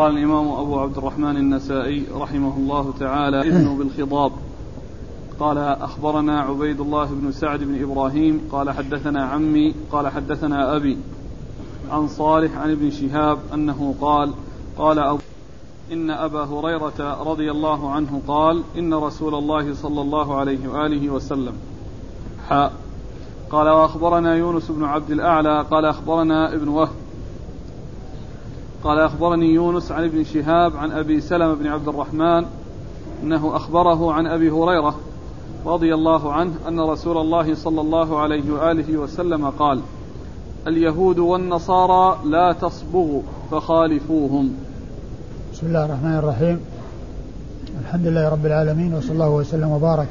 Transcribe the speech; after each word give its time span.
قال 0.00 0.18
الإمام 0.18 0.48
أبو 0.48 0.78
عبد 0.78 0.98
الرحمن 0.98 1.36
النسائي 1.36 2.06
رحمه 2.14 2.56
الله 2.56 2.92
تعالى 3.00 3.40
إذن 3.40 3.78
بالخضاب. 3.78 4.32
قال 5.40 5.58
أخبرنا 5.58 6.40
عبيد 6.40 6.80
الله 6.80 7.04
بن 7.04 7.32
سعد 7.32 7.60
بن 7.64 7.82
إبراهيم 7.82 8.48
قال 8.52 8.70
حدثنا 8.70 9.24
عمي 9.24 9.74
قال 9.92 10.08
حدثنا 10.08 10.76
أبي 10.76 10.98
عن 11.90 12.08
صالح 12.08 12.56
عن 12.56 12.70
ابن 12.70 12.90
شهاب 12.90 13.38
أنه 13.54 13.94
قال 14.00 14.32
قال 14.78 14.98
أبو 14.98 15.18
إن 15.92 16.10
أبا 16.10 16.44
هريرة 16.44 17.22
رضي 17.22 17.50
الله 17.50 17.90
عنه 17.90 18.22
قال 18.28 18.62
إن 18.78 18.94
رسول 18.94 19.34
الله 19.34 19.74
صلى 19.74 20.00
الله 20.00 20.36
عليه 20.36 20.68
وآله 20.68 21.10
وسلم. 21.10 21.54
حاء 22.48 22.72
قال 23.50 23.68
وأخبرنا 23.68 24.34
يونس 24.34 24.70
بن 24.70 24.84
عبد 24.84 25.10
الأعلى 25.10 25.66
قال 25.70 25.84
أخبرنا 25.84 26.54
ابن 26.54 26.68
وهب 26.68 26.99
قال 28.84 28.98
أخبرني 28.98 29.54
يونس 29.54 29.92
عن 29.92 30.04
ابن 30.04 30.24
شهاب 30.24 30.76
عن 30.76 30.92
أبي 30.92 31.20
سلمة 31.20 31.54
بن 31.54 31.66
عبد 31.66 31.88
الرحمن 31.88 32.44
أنه 33.22 33.56
أخبره 33.56 34.12
عن 34.12 34.26
أبي 34.26 34.50
هريرة 34.50 34.94
رضي 35.66 35.94
الله 35.94 36.32
عنه 36.32 36.52
أن 36.68 36.80
رسول 36.80 37.18
الله 37.18 37.54
صلى 37.54 37.80
الله 37.80 38.18
عليه 38.18 38.52
وآله 38.52 38.96
وسلم 38.96 39.50
قال 39.50 39.80
اليهود 40.66 41.18
والنصارى 41.18 42.18
لا 42.24 42.52
تصبغوا 42.52 43.22
فخالفوهم. 43.50 44.50
بسم 45.52 45.66
الله 45.66 45.84
الرحمن 45.84 46.16
الرحيم. 46.16 46.60
الحمد 47.80 48.06
لله 48.06 48.28
رب 48.28 48.46
العالمين 48.46 48.94
وصلى 48.94 49.12
الله 49.12 49.30
وسلم 49.30 49.70
وبارك 49.70 50.08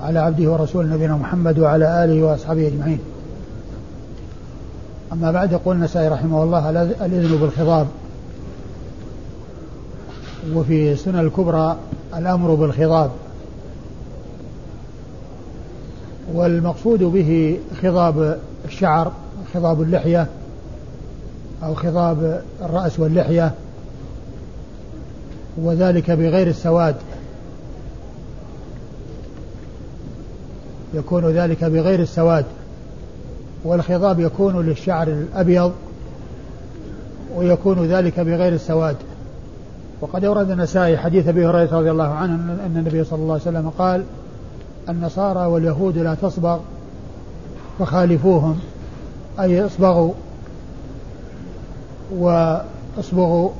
على 0.00 0.18
عبده 0.18 0.52
ورسوله 0.52 0.94
نبينا 0.94 1.16
محمد 1.16 1.58
وعلى 1.58 2.04
آله 2.04 2.24
وأصحابه 2.24 2.68
أجمعين. 2.68 2.98
أما 5.12 5.30
بعد 5.30 5.52
يقول 5.52 5.76
النسائي 5.76 6.08
رحمه 6.08 6.42
الله 6.42 6.70
الإذن 6.70 7.36
بالخضاب 7.40 7.86
وفي 10.54 10.92
السنة 10.92 11.20
الكبرى 11.20 11.76
الأمر 12.16 12.54
بالخضاب 12.54 13.10
والمقصود 16.32 17.02
به 17.02 17.58
خضاب 17.82 18.38
الشعر 18.64 19.12
خضاب 19.54 19.82
اللحية 19.82 20.26
أو 21.62 21.74
خضاب 21.74 22.42
الرأس 22.62 23.00
واللحية 23.00 23.54
وذلك 25.56 26.10
بغير 26.10 26.46
السواد. 26.46 26.96
يكون 30.94 31.26
ذلك 31.26 31.64
بغير 31.64 32.00
السواد. 32.00 32.44
والخضاب 33.64 34.20
يكون 34.20 34.66
للشعر 34.66 35.08
الأبيض 35.08 35.72
ويكون 37.36 37.86
ذلك 37.86 38.20
بغير 38.20 38.52
السواد. 38.52 38.96
وقد 40.00 40.24
أورد 40.24 40.50
النسائي 40.50 40.98
حديث 40.98 41.28
أبي 41.28 41.46
هريرة 41.46 41.78
رضي 41.78 41.90
الله 41.90 42.08
عنه 42.08 42.34
أن 42.34 42.76
النبي 42.76 43.04
صلى 43.04 43.18
الله 43.18 43.32
عليه 43.32 43.42
وسلم 43.42 43.70
قال 43.78 44.04
النصارى 44.88 45.46
واليهود 45.46 45.98
لا 45.98 46.14
تصبغ 46.14 46.58
فخالفوهم 47.78 48.58
أي 49.40 49.66
اصبغوا 49.66 50.12
واصبغوا 52.18 53.50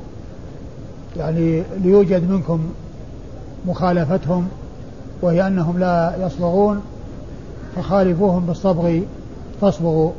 يعني 1.16 1.62
ليوجد 1.82 2.30
منكم 2.30 2.60
مخالفتهم 3.66 4.48
وهي 5.22 5.46
أنهم 5.46 5.78
لا 5.78 6.26
يصبغون 6.26 6.80
فخالفوهم 7.76 8.46
بالصبغ 8.46 9.00
فاصبغوا. 9.62 10.10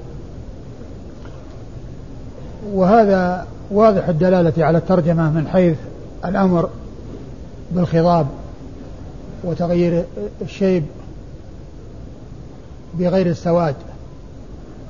وهذا 2.73 3.47
واضح 3.72 4.08
الدلالة 4.08 4.66
على 4.66 4.77
الترجمة 4.77 5.31
من 5.31 5.47
حيث 5.47 5.77
الأمر 6.25 6.69
بالخضاب 7.72 8.27
وتغيير 9.44 10.03
الشيب 10.41 10.83
بغير 12.94 13.28
السواد 13.28 13.75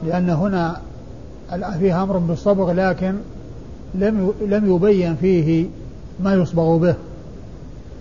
لأن 0.06 0.30
هنا 0.30 0.82
فيها 1.80 2.04
أمر 2.04 2.18
بالصبغ 2.18 2.72
لكن 2.72 3.16
لم 3.96 4.34
لم 4.42 4.76
يبين 4.76 5.16
فيه 5.16 5.68
ما 6.20 6.34
يصبغ 6.34 6.78
به. 6.78 6.96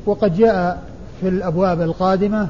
وقد 0.07 0.37
جاء 0.37 0.83
في 1.21 1.29
الأبواب 1.29 1.81
القادمة 1.81 2.49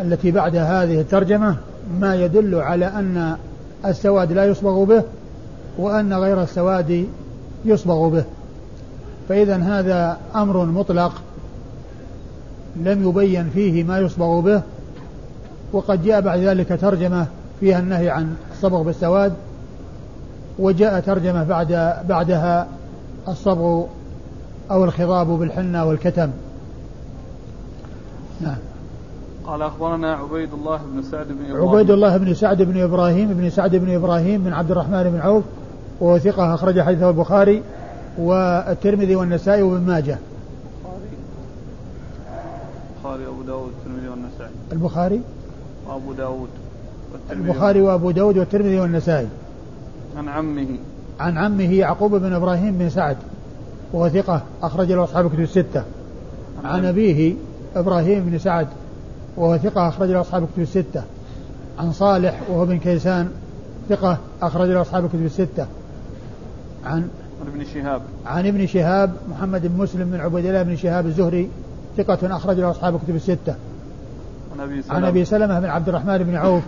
التي 0.00 0.30
بعد 0.30 0.56
هذه 0.56 1.00
الترجمة 1.00 1.56
ما 2.00 2.14
يدل 2.14 2.54
على 2.54 2.86
أن 2.86 3.36
السواد 3.84 4.32
لا 4.32 4.44
يصبغ 4.44 4.84
به 4.84 5.02
وأن 5.78 6.14
غير 6.14 6.42
السواد 6.42 7.06
يصبغ 7.64 8.08
به. 8.08 8.24
فإذا 9.28 9.56
هذا 9.56 10.18
أمر 10.34 10.64
مطلق 10.64 11.22
لم 12.76 13.08
يبين 13.08 13.50
فيه 13.54 13.84
ما 13.84 13.98
يصبغ 13.98 14.40
به 14.40 14.62
وقد 15.72 16.04
جاء 16.04 16.20
بعد 16.20 16.38
ذلك 16.38 16.78
ترجمة 16.80 17.26
فيها 17.60 17.78
النهي 17.78 18.10
عن 18.10 18.36
الصبغ 18.52 18.82
بالسواد 18.82 19.32
وجاء 20.58 21.00
ترجمة 21.00 21.44
بعد 21.44 21.94
بعدها 22.08 22.66
الصبغ 23.28 23.84
أو 24.70 24.84
الخضاب 24.84 25.26
بالحنة 25.26 25.84
والكتم. 25.84 26.30
نعم. 28.40 28.67
قال 29.48 29.62
أخبرنا 29.62 30.14
عبيد 30.14 30.48
الله 30.54 30.80
بن 30.92 31.02
سعد 31.02 31.26
بن 31.28 31.50
إبراهيم. 31.50 31.68
عبيد 31.68 31.90
الله 31.90 32.16
بن 32.16 32.34
سعد 32.34 32.62
بن 32.62 32.82
إبراهيم 32.82 33.28
بن 33.28 33.50
سعد 33.50 33.76
بن 33.76 33.94
إبراهيم 33.94 34.44
بن 34.44 34.52
عبد 34.52 34.70
الرحمن 34.70 35.02
بن 35.02 35.20
عوف 35.20 35.44
وهو 36.00 36.18
ثقة 36.18 36.54
أخرج 36.54 36.80
حديثه 36.80 37.10
البخاري 37.10 37.62
والترمذي 38.18 39.16
والنسائي 39.16 39.62
وابن 39.62 39.86
ماجه. 39.86 40.18
البخاري. 43.02 43.26
وأبو 43.26 43.42
داود 43.42 43.72
والترمذي 43.72 44.08
والنسائي. 44.08 44.50
البخاري؟ 44.72 45.20
وأبو 45.88 46.12
داود 46.12 46.48
البخاري 47.30 47.80
وأبو 47.80 48.10
داود 48.10 48.38
والترمذي 48.38 48.80
والنسائي. 48.80 49.28
عن 50.16 50.28
عمه. 50.28 50.68
عن 51.20 51.38
عمه 51.38 51.72
يعقوب 51.72 52.14
بن 52.14 52.32
إبراهيم 52.32 52.78
بن 52.78 52.90
سعد 52.90 53.16
وهو 53.92 54.08
ثقة 54.08 54.42
أخرج 54.62 54.92
له 54.92 55.04
أصحاب 55.04 55.26
الكتب 55.26 55.40
الستة. 55.40 55.82
عن 56.64 56.84
أبيه 56.84 57.34
إبراهيم 57.76 58.24
بن 58.30 58.38
سعد 58.38 58.66
وهو 59.38 59.58
ثقة 59.58 59.88
أخرج 59.88 60.10
له 60.10 60.20
أصحاب 60.20 60.42
الكتب 60.42 60.62
الستة. 60.62 61.02
عن 61.78 61.92
صالح 61.92 62.40
وهو 62.50 62.66
بن 62.66 62.78
كيسان 62.78 63.28
ثقة 63.88 64.18
أخرج 64.42 64.68
له 64.68 64.80
أصحاب 64.80 65.04
الكتب 65.04 65.24
الستة. 65.24 65.66
عن 66.84 67.08
عن 67.40 67.46
ابن 67.54 67.64
شهاب. 67.74 68.02
عن 68.26 68.46
ابن 68.46 68.66
شهاب 68.66 69.10
محمد 69.30 69.66
بن 69.66 69.82
مسلم 69.82 70.10
بن 70.10 70.20
عبيد 70.20 70.46
الله 70.46 70.62
بن 70.62 70.76
شهاب 70.76 71.06
الزهري 71.06 71.48
ثقة 71.96 72.36
أخرج 72.36 72.60
له 72.60 72.70
أصحاب 72.70 72.94
الكتب 72.94 73.16
الستة. 73.16 73.54
عن 74.52 74.60
أبي 74.60 74.82
سلمة 74.82 74.96
عن 74.96 75.04
أبي 75.04 75.24
سلمة. 75.24 75.60
بن 75.60 75.66
عبد 75.66 75.88
الرحمن 75.88 76.18
بن 76.18 76.36
عوف 76.36 76.62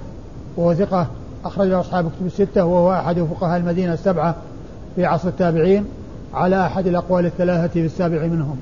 وهو 0.56 0.74
ثقة 0.74 1.06
أخرج 1.44 1.68
له 1.68 1.80
أصحاب 1.80 2.06
الكتب 2.06 2.26
الستة 2.26 2.64
وهو 2.64 2.92
أحد 2.92 3.20
فقهاء 3.20 3.60
المدينة 3.60 3.92
السبعة 3.92 4.34
في 4.96 5.04
عصر 5.04 5.28
التابعين 5.28 5.84
على 6.34 6.66
أحد 6.66 6.86
الأقوال 6.86 7.26
الثلاثة 7.26 7.72
في 7.72 7.86
السابع 7.86 8.26
منهم. 8.26 8.56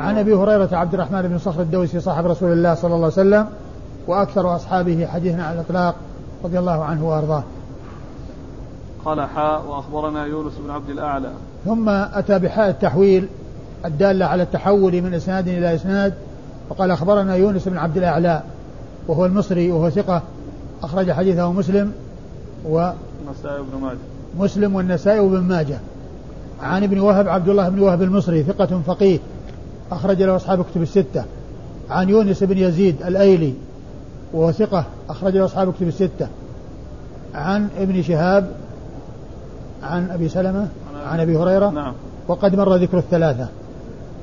عن 0.00 0.18
أبي 0.18 0.34
هريرة 0.34 0.68
عبد 0.72 0.94
الرحمن 0.94 1.22
بن 1.22 1.38
صخر 1.38 1.62
الدوسي 1.62 2.00
صاحب 2.00 2.26
رسول 2.26 2.52
الله 2.52 2.74
صلى 2.74 2.94
الله 2.94 2.96
عليه 2.96 3.06
وسلم 3.06 3.46
وأكثر 4.06 4.56
أصحابه 4.56 5.06
حديثا 5.06 5.42
على 5.42 5.54
الإطلاق 5.54 5.94
رضي 6.44 6.58
الله 6.58 6.84
عنه 6.84 7.08
وأرضاه. 7.08 7.42
قال 9.04 9.22
حاء 9.22 9.64
وأخبرنا 9.68 10.26
يونس 10.26 10.52
بن 10.64 10.70
عبد 10.70 10.90
الأعلى. 10.90 11.30
ثم 11.64 11.88
أتى 11.88 12.38
بحاء 12.38 12.70
التحويل 12.70 13.28
الدالة 13.84 14.26
على 14.26 14.42
التحول 14.42 15.02
من 15.02 15.14
إسناد 15.14 15.48
إلى 15.48 15.74
إسناد 15.74 16.14
وقال 16.70 16.90
أخبرنا 16.90 17.36
يونس 17.36 17.68
بن 17.68 17.78
عبد 17.78 17.96
الأعلى 17.96 18.42
وهو 19.08 19.26
المصري 19.26 19.72
وهو 19.72 19.90
ثقة 19.90 20.22
أخرج 20.82 21.12
حديثه 21.12 21.52
مسلم 21.52 21.92
و 22.68 22.90
النسائي 23.26 23.60
وابن 23.60 23.84
ماجه 23.84 23.98
مسلم 24.38 24.74
والنسائي 24.74 25.20
وابن 25.20 25.40
ماجه 25.40 25.78
عن 26.62 26.82
ابن 26.82 27.00
وهب 27.00 27.28
عبد 27.28 27.48
الله 27.48 27.68
بن 27.68 27.80
وهب 27.80 28.02
المصري 28.02 28.42
ثقة 28.42 28.80
فقيه 28.86 29.18
أخرج 29.92 30.22
له 30.22 30.36
أصحاب 30.36 30.64
كتب 30.64 30.82
الستة. 30.82 31.24
عن 31.90 32.08
يونس 32.08 32.42
بن 32.42 32.58
يزيد 32.58 33.02
الأيلي 33.02 33.54
وهو 34.32 34.52
ثقة 34.52 34.84
أخرج 35.08 35.36
له 35.36 35.44
أصحاب 35.44 35.72
كتب 35.72 35.88
الستة. 35.88 36.28
عن 37.34 37.68
ابن 37.78 38.02
شهاب 38.02 38.50
عن 39.82 40.10
أبي 40.10 40.28
سلمة 40.28 40.68
عن 41.06 41.20
أبي 41.20 41.36
هريرة 41.36 41.70
نعم. 41.70 41.92
وقد 42.28 42.54
مر 42.54 42.74
ذكر 42.76 42.98
الثلاثة. 42.98 43.48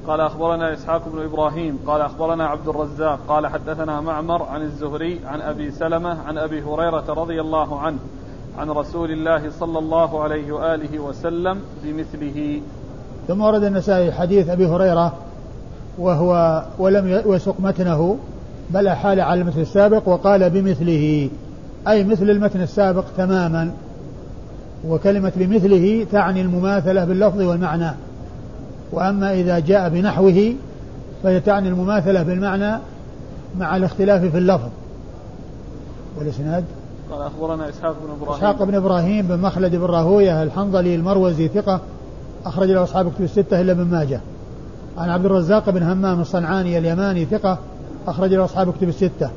قال 0.08 0.22
أخبرنا 0.22 0.74
إسحاق 0.74 1.10
بن 1.10 1.24
إبراهيم 1.24 1.80
قال 1.88 2.02
أخبرنا 2.02 2.46
عبد 2.46 2.68
الرزاق 2.68 3.20
قال 3.28 3.48
حدثنا 3.48 4.02
معمر 4.02 4.44
عن 4.44 4.62
الزهري 4.62 5.20
عن 5.26 5.42
أبي 5.42 5.72
سلمة 5.72 6.18
عن 6.28 6.38
أبي 6.38 6.62
هريرة 6.62 7.14
رضي 7.14 7.42
الله 7.42 7.80
عنه 7.80 7.98
عن 8.58 8.70
رسول 8.70 9.12
الله 9.12 9.52
صلى 9.60 9.80
الله 9.80 10.24
عليه 10.24 10.52
وآله 10.52 11.00
وسلم 11.00 11.62
بمثله. 11.84 12.62
ثم 13.28 13.42
ورد 13.42 13.64
النسائي 13.64 14.12
حديث 14.12 14.50
أبي 14.50 14.66
هريرة 14.66 15.14
وهو 15.98 16.64
ولم 16.80 17.22
يسق 17.26 17.56
متنه 17.60 18.18
بل 18.70 18.88
أحال 18.88 19.20
على 19.22 19.42
المتن 19.42 19.62
السابق 19.62 20.08
وقال 20.08 20.50
بمثله. 20.50 21.30
أي 21.88 22.04
مثل 22.04 22.30
المتن 22.30 22.62
السابق 22.62 23.04
تماما. 23.18 23.72
وكلمة 24.88 25.32
بمثله 25.36 26.06
تعني 26.12 26.42
المماثلة 26.42 27.06
باللفظ 27.06 27.42
والمعنى. 27.42 27.92
وأما 28.92 29.34
إذا 29.34 29.60
جاء 29.60 29.90
بنحوه 29.90 30.54
فهي 31.24 31.40
تعني 31.40 31.70
المماثلة 31.70 32.24
بالمعنى 32.24 32.80
مع 33.60 33.78
الاختلاف 33.78 34.22
في 34.22 34.38
اللفظ. 34.38 34.70
والإسناد؟ 36.18 36.64
قال 37.12 37.22
أخبرنا 37.22 37.70
إسحاق 37.70 37.96
بن 38.04 38.12
إبراهيم. 38.22 38.44
إسحاق 38.44 38.64
بن 38.64 38.76
إبراهيم 38.76 39.28
بن 39.28 39.40
مخلد 39.40 39.76
بن 39.76 39.86
راهوية 39.86 40.44
الحنظلي 40.44 40.96
المروزي 40.96 41.48
ثقة 41.48 41.82
أخرج 42.46 42.70
له 42.70 42.84
أصحاب 42.84 43.12
كتب 43.12 43.24
الستة 43.24 43.62
إلا 43.62 43.72
ابن 43.72 43.84
ماجه. 43.84 44.20
عن 44.98 45.10
عبد 45.10 45.26
الرزاق 45.26 45.70
بن 45.70 45.84
همام 45.84 46.22
الصنعاني 46.22 46.78
اليماني 46.78 47.26
ثقة 47.26 47.58
أخرج 48.08 48.34
له 48.34 48.46
أصحاب 48.46 48.74
كتب 48.74 48.90
الستة. 48.90 49.30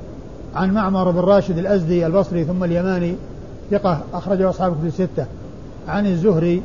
عن 0.54 0.74
معمر 0.74 1.10
بن 1.10 1.20
راشد 1.20 1.58
الأزدي 1.58 2.06
البصري 2.06 2.44
ثم 2.44 2.64
اليماني 2.64 3.16
ثقة 3.70 4.00
أخرج 4.14 4.38
له 4.42 4.50
أصحاب 4.50 4.72
كتب 4.72 4.86
الستة. 4.86 5.26
عن 5.88 6.06
الزهري 6.06 6.62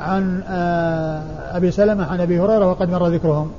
عن 0.00 0.42
آه، 0.48 1.22
أبي 1.56 1.70
سلمة 1.70 2.06
عن 2.06 2.20
أبي 2.20 2.40
هريرة 2.40 2.68
وقد 2.68 2.90
مر 2.90 3.06
ذكرهم. 3.08 3.50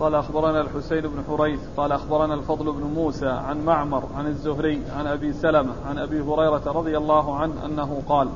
قال 0.00 0.14
أخبرنا 0.14 0.60
الحسين 0.60 1.00
بن 1.00 1.22
حريث 1.28 1.60
قال 1.76 1.92
أخبرنا 1.92 2.34
الفضل 2.34 2.72
بن 2.72 2.82
موسى 2.94 3.26
عن 3.26 3.64
معمر 3.64 4.02
عن 4.18 4.26
الزهري 4.26 4.80
عن 4.98 5.06
أبي 5.06 5.32
سلمة 5.32 5.72
عن 5.88 5.98
أبي 5.98 6.20
هريرة 6.20 6.62
رضي 6.66 6.96
الله 6.96 7.36
عنه 7.36 7.52
أنه 7.66 8.02
قال 8.08 8.28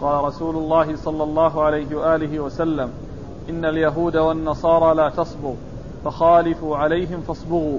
قال 0.00 0.24
رسول 0.24 0.56
الله 0.56 0.96
صلى 0.96 1.22
الله 1.22 1.62
عليه 1.62 1.96
وآله 1.96 2.40
وسلم 2.40 2.90
إن 3.50 3.64
اليهود 3.64 4.16
والنصارى 4.16 4.94
لا 4.94 5.08
تصبغ 5.10 5.54
فخالفوا 6.04 6.76
عليهم 6.76 7.20
فاصبغوا. 7.28 7.78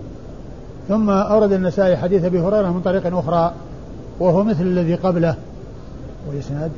ثم 0.87 1.09
أورد 1.09 1.51
النسائي 1.51 1.97
حديث 1.97 2.23
أبي 2.23 2.39
هريرة 2.39 2.71
من 2.71 2.81
طريق 2.81 3.17
أخرى 3.17 3.53
وهو 4.19 4.43
مثل 4.43 4.61
الذي 4.61 4.95
قبله. 4.95 5.35
والإسناد؟ 6.29 6.71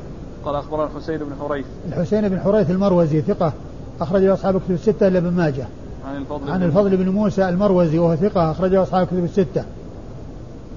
قال 0.45 0.55
أخبرنا 0.55 0.83
الحسين 0.83 1.17
بن 1.17 1.31
حريث. 1.39 1.65
الحسين 1.87 2.29
بن 2.29 2.39
حريث 2.39 2.71
المروزي 2.71 3.21
ثقة 3.21 3.53
أخرج 4.01 4.23
أصحاب 4.23 4.57
كتب 4.57 4.71
الستة 4.71 5.07
إلا 5.07 5.19
ابن 5.19 5.31
ماجه. 5.31 5.67
عن 6.07 6.15
الفضل 6.15 6.51
عن 6.51 6.63
الفضل 6.63 6.97
بن 6.97 7.09
موسى 7.09 7.49
المروزي 7.49 7.99
وهو 7.99 8.15
ثقة 8.15 8.51
أخرجه 8.51 8.83
أصحاب 8.83 9.07
كتب 9.07 9.23
الستة. 9.23 9.63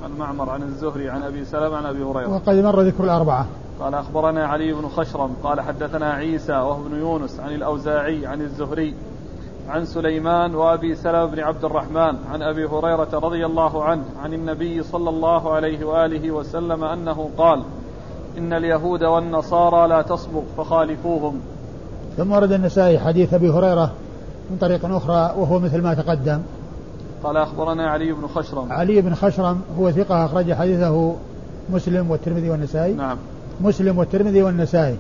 عن 0.05 0.11
معمر 0.19 0.51
عن 0.51 0.63
الزهري 0.63 1.11
عن 1.11 1.23
أبي 1.23 1.45
سلمة 1.45 1.77
عن 1.77 1.87
أبي 1.87 2.03
هريرة. 2.03 2.29
وقد 2.29 2.55
مر 2.55 2.81
ذكر 2.81 3.05
الأربعة. 3.05 3.47
قال 3.81 3.95
أخبرنا 3.95 4.47
علي 4.47 4.73
بن 4.73 4.89
خشرم 4.89 5.31
قال 5.43 5.61
حدثنا 5.61 6.13
عيسى 6.13 6.53
وهو 6.53 6.87
ابن 6.87 6.97
يونس 6.97 7.41
عن 7.41 7.55
الأوزاعي 7.55 8.27
عن 8.27 8.41
الزهري 8.41 8.95
عن 9.69 9.85
سليمان 9.85 10.55
وأبي 10.55 10.95
سلمة 10.95 11.25
بن 11.25 11.41
عبد 11.41 11.65
الرحمن 11.65 12.17
عن 12.33 12.43
أبي 12.43 12.67
هريرة 12.67 13.09
رضي 13.13 13.47
الله 13.47 13.85
عنه 13.85 14.05
عن 14.23 14.35
النبي 14.35 14.83
صلى 14.83 15.11
الله 15.11 15.53
عليه 15.53 15.85
وآله 15.85 16.31
وسلم 16.31 16.85
أنه 16.85 17.31
قال 17.39 17.63
إن 18.39 18.53
اليهود 18.53 19.05
والنصارى 19.05 19.89
لا 19.89 20.03
تصبغ 20.03 20.43
فخالفوهم. 20.57 21.41
ثم 22.17 22.33
ورد 22.33 22.53
النسائي 22.53 22.99
حديث 22.99 23.35
أبي 23.35 23.51
هريرة 23.51 23.93
من 24.51 24.57
طريق 24.61 24.85
أخرى 24.85 25.35
وهو 25.37 25.59
مثل 25.59 25.83
ما 25.83 25.95
تقدم. 25.95 26.41
قال 27.25 27.37
أخبرنا 27.37 27.91
علي 27.91 28.13
بن 28.13 28.27
خشرم. 28.27 28.73
علي 28.73 29.01
بن 29.01 29.15
خشرم 29.15 29.61
هو 29.79 29.91
ثقة 29.91 30.25
أخرج 30.25 30.53
حديثه 30.53 31.15
مسلم 31.71 32.11
والترمذي 32.11 32.51
والنسائي. 32.51 32.93
نعم. 32.93 33.19
مسلم 33.61 33.99
والترمذي 33.99 34.43
والنسائي 34.43 34.97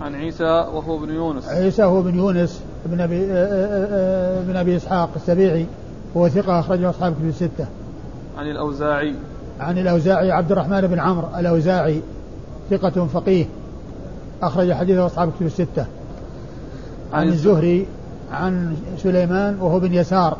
عن 0.00 0.14
عيسى 0.14 0.44
وهو 0.44 1.04
ابن 1.04 1.14
يونس 1.14 1.48
عيسى 1.48 1.82
هو 1.82 2.02
بن 2.02 2.18
يونس 2.18 2.60
بن 2.86 3.00
أبي 3.00 3.24
آه، 3.24 3.34
آه، 3.34 3.86
آه، 3.90 4.44
بن 4.44 4.56
أبي 4.56 4.76
إسحاق 4.76 5.10
السبيعي 5.16 5.66
هو 6.16 6.28
ثقة 6.28 6.60
أخرجه 6.60 6.90
أصحاب 6.90 7.14
كتب 7.14 7.28
الستة. 7.28 7.66
عن 8.38 8.46
الأوزاعي 8.46 9.14
عن 9.60 9.78
الأوزاعي 9.78 10.32
عبد 10.32 10.52
الرحمن 10.52 10.80
بن 10.80 10.98
عمرو 10.98 11.28
الأوزاعي 11.38 12.00
ثقة 12.70 13.06
فقيه 13.06 13.46
أخرج 14.42 14.72
حديثه 14.72 15.06
أصحاب 15.06 15.32
كتب 15.36 15.46
الستة. 15.46 15.86
عن 17.12 17.28
الزهري 17.28 17.86
عن 18.32 18.76
سليمان 18.98 19.60
وهو 19.60 19.80
بن 19.80 19.94
يسار 19.94 20.36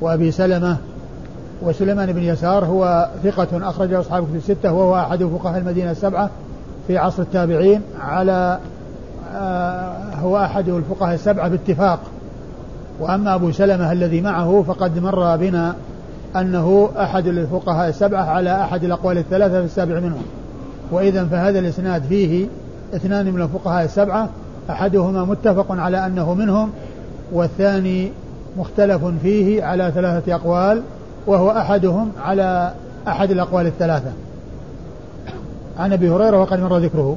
وأبي 0.00 0.30
سلمة 0.30 0.76
وسليمان 1.62 2.12
بن 2.12 2.22
يسار 2.22 2.64
هو 2.64 3.08
ثقة 3.24 3.68
أخرجه 3.68 4.00
أصحاب 4.00 4.24
كتب 4.24 4.36
الستة 4.36 4.72
وهو 4.72 4.96
أحد 4.96 5.24
فقهاء 5.24 5.58
المدينة 5.58 5.90
السبعة 5.90 6.30
في 6.86 6.98
عصر 6.98 7.22
التابعين 7.22 7.82
على 8.00 8.58
آه، 9.34 10.14
هو 10.22 10.36
أحد 10.36 10.68
الفقهاء 10.68 11.14
السبعة 11.14 11.48
باتفاق. 11.48 12.00
وأما 13.00 13.34
أبو 13.34 13.52
سلمة 13.52 13.92
الذي 13.92 14.20
معه 14.20 14.64
فقد 14.68 14.98
مر 14.98 15.36
بنا 15.36 15.74
أنه 16.36 16.90
أحد 16.98 17.26
الفقهاء 17.26 17.88
السبعة 17.88 18.24
على 18.24 18.62
أحد 18.62 18.84
الأقوال 18.84 19.18
الثلاثة 19.18 19.58
في 19.58 19.64
السابع 19.64 20.00
منهم. 20.00 20.22
وإذا 20.90 21.24
فهذا 21.24 21.58
الإسناد 21.58 22.02
فيه 22.02 22.46
اثنان 22.94 23.32
من 23.32 23.42
الفقهاء 23.42 23.84
السبعة 23.84 24.28
أحدهما 24.70 25.24
متفق 25.24 25.66
على 25.72 26.06
أنه 26.06 26.34
منهم 26.34 26.70
والثاني 27.32 28.12
مختلف 28.58 29.04
فيه 29.22 29.64
على 29.64 29.92
ثلاثة 29.94 30.34
أقوال. 30.34 30.82
وهو 31.26 31.50
أحدهم 31.50 32.12
على 32.18 32.74
أحد 33.08 33.30
الأقوال 33.30 33.66
الثلاثة. 33.66 34.12
عن 35.78 35.92
أبي 35.92 36.10
هريرة 36.10 36.40
وقد 36.40 36.60
مر 36.60 36.78
ذكره. 36.78 37.16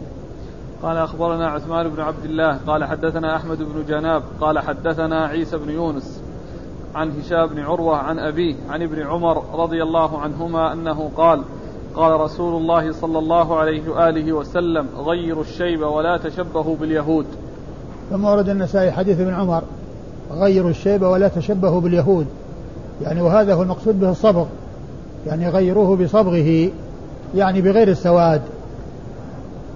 قال 0.84 0.98
أخبرنا 0.98 1.48
عثمان 1.48 1.90
بن 1.90 2.02
عبد 2.02 2.26
الله 2.26 2.58
قال 2.68 2.84
حدثنا 2.84 3.36
أحمد 3.36 3.58
بن 3.58 3.86
جناب 3.88 4.24
قال 4.42 4.60
حدثنا 4.60 5.26
عيسى 5.26 5.58
بن 5.58 5.70
يونس 5.70 6.22
عن 6.96 7.12
هشام 7.20 7.48
بن 7.48 7.60
عروة 7.60 7.98
عن 7.98 8.20
أبيه 8.20 8.56
عن 8.70 8.82
ابن 8.82 9.02
عمر 9.02 9.44
رضي 9.54 9.84
الله 9.84 10.20
عنهما 10.20 10.74
أنه 10.74 11.10
قال 11.18 11.42
قال 11.96 12.20
رسول 12.20 12.62
الله 12.62 12.92
صلى 12.92 13.20
الله 13.20 13.60
عليه 13.60 13.90
وآله 13.90 14.34
وسلم 14.34 14.88
غيروا 14.98 15.44
الشيب 15.44 15.82
ولا 15.82 16.18
تشبهوا 16.18 16.76
باليهود. 16.76 17.26
ثم 18.10 18.26
ورد 18.26 18.50
النسائي 18.50 18.92
حديث 18.92 19.20
ابن 19.20 19.34
عمر 19.34 19.64
غيروا 20.32 20.70
الشيب 20.70 21.02
ولا 21.02 21.28
تشبهوا 21.28 21.82
باليهود. 21.82 22.28
يعني 23.01 23.22
وهذا 23.22 23.54
هو 23.54 23.62
المقصود 23.63 24.00
به 24.00 24.12
الصبغ 24.12 24.45
يعني 25.28 25.50
غيروه 25.50 25.98
بصبغه 25.98 26.69
يعني 27.36 27.62
بغير 27.62 27.88
السواد 27.88 28.42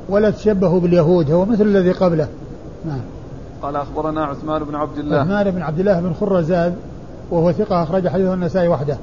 ولا 0.09 0.29
تشبهوا 0.29 0.79
باليهود 0.79 1.31
هو 1.31 1.45
مثل 1.45 1.63
الذي 1.63 1.91
قبله. 1.91 2.27
نعم. 2.85 3.01
قال 3.61 3.75
أخبرنا 3.75 4.25
عثمان 4.25 4.63
بن 4.63 4.75
عبد 4.75 4.97
الله. 4.97 5.17
عثمان 5.17 5.51
بن 5.51 5.61
عبد 5.61 5.79
الله 5.79 5.99
بن 5.99 6.13
خرزاد 6.13 6.75
وهو 7.31 7.51
ثقة 7.51 7.83
أخرج 7.83 8.07
حديثه 8.07 8.33
النسائي 8.33 8.67
وحده. 8.67 8.97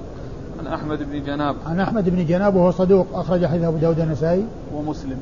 عن 0.61 0.67
أحمد 0.67 0.99
بن 0.99 1.25
جناب. 1.25 1.57
عن 1.67 1.81
أحمد 1.81 2.09
بن 2.09 2.27
جناب 2.27 2.55
وهو 2.55 2.71
صدوق 2.71 3.07
أخرج 3.15 3.47
حديثه 3.47 3.69
أبو 3.69 3.77
داود 3.77 4.01
النسائي. 4.01 4.45
ومسلم. 4.75 5.19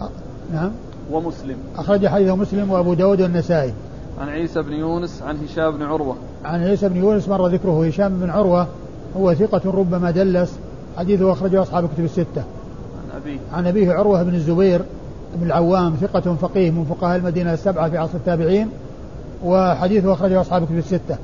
أ... 0.00 0.08
نعم. 0.52 0.70
ومسلم. 1.10 1.56
أخرج 1.78 2.06
حديثه 2.06 2.36
مسلم 2.36 2.70
وأبو 2.70 2.94
داود 2.94 3.22
والنسائي 3.22 3.72
عن 4.20 4.28
عيسى 4.28 4.62
بن 4.62 4.72
يونس 4.72 5.22
عن 5.22 5.36
هشام 5.44 5.76
بن 5.76 5.82
عروة. 5.82 6.16
عن 6.46 6.62
عيسى 6.62 6.88
بن 6.88 6.96
يونس 6.96 7.28
مر 7.28 7.48
ذكره 7.48 7.86
هشام 7.86 8.20
بن 8.20 8.30
عروة 8.30 8.66
هو 9.16 9.34
ثقة 9.34 9.70
ربما 9.70 10.10
دلس 10.10 10.58
حديثه 10.98 11.32
أخرجه 11.32 11.62
أصحاب 11.62 11.84
الكتب 11.84 12.04
الستة. 12.04 12.42
عن 13.14 13.20
أبيه. 13.22 13.38
عن 13.52 13.66
أبيه 13.66 13.92
عروة 13.92 14.22
بن 14.22 14.34
الزبير 14.34 14.82
بن 15.36 15.46
العوام 15.46 15.94
ثقة 16.00 16.34
فقيه 16.34 16.70
من 16.70 16.84
فقهاء 16.84 17.16
المدينة 17.16 17.52
السبعة 17.52 17.90
في 17.90 17.98
عصر 17.98 18.14
التابعين 18.14 18.68
وحديثه 19.44 20.12
أخرجه 20.12 20.40
أصحاب 20.40 20.62
الكتب 20.62 20.78
الستة. 20.78 21.16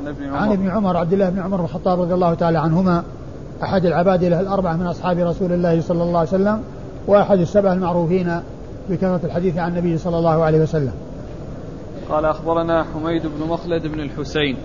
عن 0.00 0.06
ابن 0.06 0.24
عمر. 0.24 0.36
عن 0.36 0.52
ابن 0.52 0.68
عمر 0.68 0.96
عبد 0.96 1.12
الله 1.12 1.30
بن 1.30 1.38
عمر 1.38 1.56
بن 1.56 1.64
الخطاب 1.64 2.00
رضي 2.00 2.14
الله 2.14 2.34
تعالى 2.34 2.58
عنهما 2.58 3.02
أحد 3.62 3.84
العبادلة 3.84 4.40
الأربعة 4.40 4.76
من 4.76 4.86
أصحاب 4.86 5.18
رسول 5.18 5.52
الله 5.52 5.80
صلى 5.80 6.02
الله 6.02 6.18
عليه 6.18 6.28
وسلم 6.28 6.60
وأحد 7.06 7.38
السبعة 7.38 7.72
المعروفين 7.72 8.40
بكثرة 8.90 9.20
الحديث 9.24 9.58
عن 9.58 9.70
النبي 9.70 9.98
صلى 9.98 10.18
الله 10.18 10.44
عليه 10.44 10.62
وسلم. 10.62 10.92
قال 12.10 12.24
أخبرنا 12.24 12.84
حميد 12.94 13.22
بن 13.26 13.46
مخلد 13.48 13.86
بن 13.86 14.00
الحسين. 14.00 14.56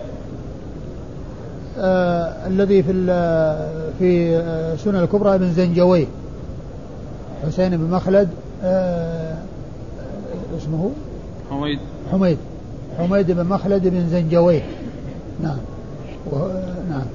آه 1.77 2.47
الذي 2.47 2.83
في 2.83 2.93
في 3.99 4.41
سنن 4.77 4.95
الكبرى 4.95 5.37
بن 5.37 5.51
زنجوي. 5.51 6.07
حسين 7.45 7.77
بن 7.77 7.91
مخلد 7.91 8.29
آه 8.63 9.37
اسمه؟ 10.57 10.91
حميد. 11.49 11.79
حميد. 12.11 12.37
حميد 12.97 13.31
بن 13.31 13.45
مخلد 13.45 13.87
بن 13.87 14.07
زنجوي. 14.07 14.61
نعم. 15.43 15.57
نعم. 16.89 17.05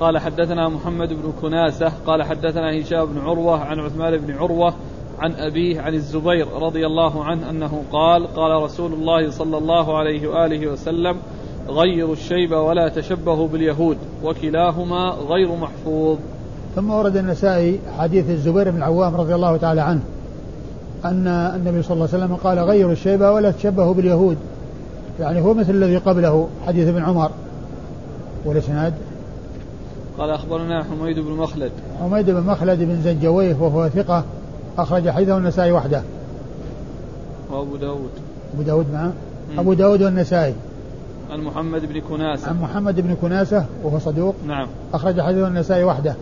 قال 0.00 0.18
حدثنا 0.18 0.68
محمد 0.68 1.08
بن 1.08 1.32
كناسة 1.42 1.92
قال 2.06 2.22
حدثنا 2.22 2.80
هشام 2.80 3.06
بن 3.06 3.18
عروة 3.18 3.60
عن 3.60 3.78
عثمان 3.78 4.16
بن 4.16 4.34
عروة 4.34 4.74
عن 5.20 5.32
أبيه 5.32 5.80
عن 5.80 5.94
الزبير 5.94 6.46
رضي 6.52 6.86
الله 6.86 7.24
عنه 7.24 7.50
أنه 7.50 7.82
قال 7.92 8.26
قال 8.26 8.62
رسول 8.62 8.92
الله 8.92 9.30
صلى 9.30 9.58
الله 9.58 9.98
عليه 9.98 10.28
وآله 10.28 10.72
وسلم 10.72 11.16
غيروا 11.68 12.12
الشيب 12.12 12.52
ولا 12.52 12.88
تشبهوا 12.88 13.48
باليهود 13.48 13.96
وكلاهما 14.24 15.10
غير 15.28 15.56
محفوظ. 15.56 16.18
ثم 16.76 16.90
ورد 16.90 17.16
النسائي 17.16 17.78
حديث 17.98 18.30
الزبير 18.30 18.70
بن 18.70 18.76
العوام 18.76 19.16
رضي 19.16 19.34
الله 19.34 19.56
تعالى 19.56 19.80
عنه 19.80 20.00
أن 21.04 21.26
النبي 21.26 21.82
صلى 21.82 21.94
الله 21.94 22.08
عليه 22.12 22.24
وسلم 22.24 22.36
قال 22.36 22.58
غيروا 22.58 22.92
الشيب 22.92 23.20
ولا 23.20 23.50
تشبهوا 23.50 23.94
باليهود. 23.94 24.36
يعني 25.20 25.40
هو 25.40 25.54
مثل 25.54 25.70
الذي 25.70 25.96
قبله 25.96 26.48
حديث 26.66 26.88
ابن 26.88 27.02
عمر. 27.02 27.30
والإسناد؟ 28.44 28.94
قال 30.18 30.30
أخبرنا 30.30 30.84
حميد 30.84 31.18
بن 31.18 31.32
مخلد. 31.32 31.72
حميد 32.00 32.30
بن 32.30 32.40
مخلد 32.40 32.78
بن 32.78 33.02
زنجويه 33.02 33.56
وهو 33.60 33.88
ثقة. 33.88 34.24
أخرج 34.78 35.10
حديثه 35.10 35.36
النسائي 35.36 35.72
وحده. 35.72 36.02
وأبو 37.50 37.76
داود. 37.76 38.10
أبو 38.54 38.62
داود 38.62 38.86
معه 38.92 39.12
أبو 39.58 39.72
داود 39.72 40.02
والنسائي. 40.02 40.54
عن 41.30 41.40
محمد 41.40 41.92
بن 41.92 42.00
كناسة. 42.00 42.48
عن 42.48 42.60
محمد 42.60 43.00
بن 43.00 43.14
كناسة 43.22 43.64
وهو 43.84 43.98
صدوق. 43.98 44.34
نعم. 44.46 44.66
أخرج 44.94 45.20
حديثه 45.20 45.48
النسائي 45.48 45.84
وحده. 45.84 46.14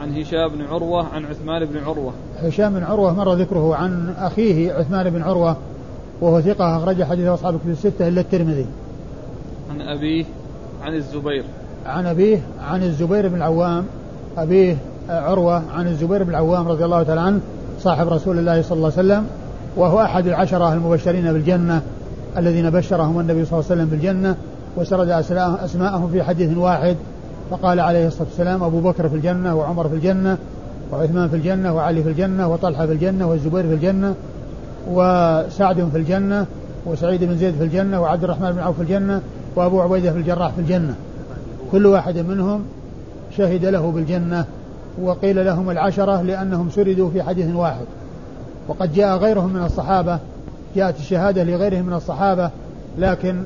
عن 0.00 0.16
هشام 0.16 0.48
بن 0.48 0.64
عروة 0.64 1.06
عن 1.06 1.24
عثمان 1.24 1.64
بن 1.64 1.78
عروة. 1.78 2.12
هشام 2.42 2.74
بن 2.74 2.82
عروة 2.82 3.14
مر 3.14 3.34
ذكره 3.34 3.74
عن 3.74 4.14
أخيه 4.18 4.72
عثمان 4.72 5.10
بن 5.10 5.22
عروة 5.22 5.56
وهو 6.20 6.40
ثقة 6.40 6.76
أخرج 6.76 7.02
حديثه 7.02 7.34
أصحاب 7.34 7.54
الكتب 7.54 7.70
الستة 7.70 8.08
إلا 8.08 8.20
الترمذي. 8.20 8.66
عن 9.70 9.80
أبيه 9.80 10.24
عن 10.82 10.94
الزبير. 10.94 11.44
عن 11.86 12.06
أبيه 12.06 12.40
عن 12.60 12.82
الزبير 12.82 13.28
بن 13.28 13.36
العوام. 13.36 13.84
أبيه 14.38 14.76
عروة 15.08 15.62
عن 15.72 15.86
الزبير 15.86 16.22
بن 16.22 16.30
العوام 16.30 16.68
رضي 16.68 16.84
الله 16.84 17.02
تعالى 17.02 17.20
عنه. 17.20 17.40
صاحب 17.80 18.08
رسول 18.08 18.38
الله 18.38 18.62
صلى 18.62 18.76
الله 18.76 18.92
عليه 18.96 19.08
وسلم 19.08 19.26
وهو 19.76 20.00
أحد 20.00 20.26
العشرة 20.26 20.72
المبشرين 20.72 21.32
بالجنة 21.32 21.82
الذين 22.36 22.70
بشرهم 22.70 23.20
النبي 23.20 23.44
صلى 23.44 23.58
الله 23.58 23.70
عليه 23.70 23.82
وسلم 23.82 23.90
بالجنة 23.90 24.36
وسرد 24.76 25.08
أسماءهم 25.64 26.08
في 26.12 26.22
حديث 26.22 26.56
واحد 26.56 26.96
فقال 27.50 27.80
عليه 27.80 28.06
الصلاة 28.06 28.28
والسلام 28.28 28.62
أبو 28.62 28.80
بكر 28.80 29.08
في 29.08 29.14
الجنة 29.14 29.54
وعمر 29.56 29.88
في 29.88 29.94
الجنة 29.94 30.38
وعثمان 30.92 31.28
في 31.28 31.36
الجنة 31.36 31.74
وعلي 31.74 32.02
في 32.02 32.08
الجنة 32.08 32.48
وطلحة 32.48 32.86
في 32.86 32.92
الجنة 32.92 33.28
والزبير 33.28 33.62
في 33.62 33.74
الجنة 33.74 34.14
وسعد 34.90 35.88
في 35.92 35.98
الجنة 35.98 36.46
وسعيد 36.86 37.24
بن 37.24 37.36
زيد 37.36 37.54
في 37.54 37.64
الجنة 37.64 38.00
وعبد 38.00 38.24
الرحمن 38.24 38.52
بن 38.52 38.58
عوف 38.58 38.76
في 38.76 38.82
الجنة 38.82 39.20
وأبو 39.56 39.80
عبيدة 39.80 40.12
في 40.12 40.18
الجراح 40.18 40.52
في 40.52 40.60
الجنة. 40.60 40.94
كل 41.72 41.86
واحد 41.86 42.18
منهم 42.18 42.62
شهد 43.36 43.64
له 43.64 43.90
بالجنة. 43.90 44.44
وقيل 45.02 45.44
لهم 45.44 45.70
العشرة 45.70 46.22
لأنهم 46.22 46.70
سردوا 46.70 47.10
في 47.10 47.22
حديث 47.22 47.54
واحد. 47.54 47.84
وقد 48.68 48.94
جاء 48.94 49.16
غيرهم 49.16 49.52
من 49.52 49.62
الصحابة 49.62 50.18
جاءت 50.76 50.98
الشهادة 50.98 51.44
لغيرهم 51.44 51.86
من 51.86 51.92
الصحابة 51.92 52.50
لكن 52.98 53.42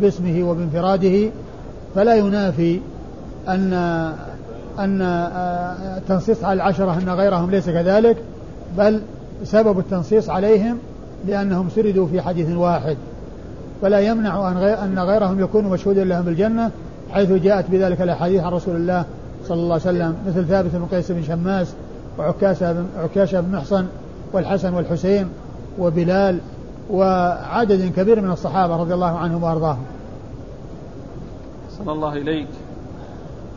باسمه 0.00 0.50
وبانفراده. 0.50 1.30
فلا 1.94 2.14
ينافي 2.14 2.80
أن 3.48 3.72
أن 4.78 5.02
التنصيص 5.96 6.44
على 6.44 6.56
العشرة 6.56 6.98
أن 6.98 7.08
غيرهم 7.08 7.50
ليس 7.50 7.70
كذلك 7.70 8.16
بل 8.78 9.00
سبب 9.44 9.78
التنصيص 9.78 10.30
عليهم 10.30 10.78
لأنهم 11.26 11.68
سردوا 11.74 12.06
في 12.06 12.22
حديث 12.22 12.56
واحد. 12.56 12.96
فلا 13.82 14.00
يمنع 14.00 14.50
أن, 14.50 14.58
غير 14.58 14.84
أن 14.84 14.98
غيرهم 14.98 15.40
يكونوا 15.40 15.70
مشهودا 15.70 16.04
لهم 16.04 16.22
بالجنة 16.22 16.70
حيث 17.10 17.32
جاءت 17.32 17.70
بذلك 17.70 18.02
الأحاديث 18.02 18.42
عن 18.42 18.52
رسول 18.52 18.76
الله 18.76 19.04
صلى 19.50 19.60
الله 19.60 19.72
عليه 19.72 19.82
وسلم 19.82 20.16
مثل 20.26 20.46
ثابت 20.46 20.70
بن 20.72 20.86
قيس 20.86 21.12
بن 21.12 21.22
شماس 21.22 21.74
وعكاشة 22.18 22.72
بن, 22.72 22.86
عكاشة 22.96 23.40
بن 23.40 23.56
محصن 23.56 23.86
والحسن 24.32 24.74
والحسين 24.74 25.28
وبلال 25.78 26.38
وعدد 26.90 27.92
كبير 27.96 28.20
من 28.20 28.30
الصحابة 28.30 28.76
رضي 28.76 28.94
الله 28.94 29.18
عنهم 29.18 29.42
وأرضاهم. 29.42 29.82
صلى 31.78 31.92
الله 31.92 32.12
إليك. 32.12 32.48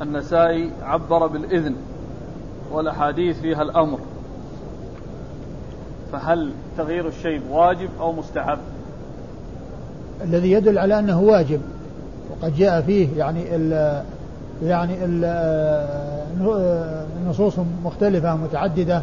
النسائي 0.02 0.72
عبر 0.84 1.28
بالإذن 1.28 1.76
والأحاديث 2.72 3.40
فيها 3.40 3.62
الأمر. 3.62 4.00
فهل 6.12 6.52
تغيير 6.78 7.08
الشيء 7.08 7.42
واجب 7.52 7.90
أو 8.00 8.12
مستحب؟ 8.12 8.60
الذي 10.24 10.52
يدل 10.52 10.78
على 10.78 11.00
أنه 11.00 11.22
واجب 11.22 11.62
وقد 12.32 12.56
جاء 12.56 12.82
فيه 12.82 13.08
يعني 13.18 13.56
ال 13.56 14.04
يعني 14.64 14.96
النصوص 17.22 17.54
مختلفة 17.84 18.36
متعددة. 18.36 19.02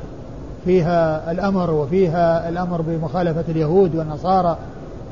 فيها 0.64 1.31
الأمر 1.31 1.71
وفيها 1.71 2.49
الأمر 2.49 2.81
بمخالفة 2.81 3.45
اليهود 3.49 3.97
والنصارى 3.97 4.57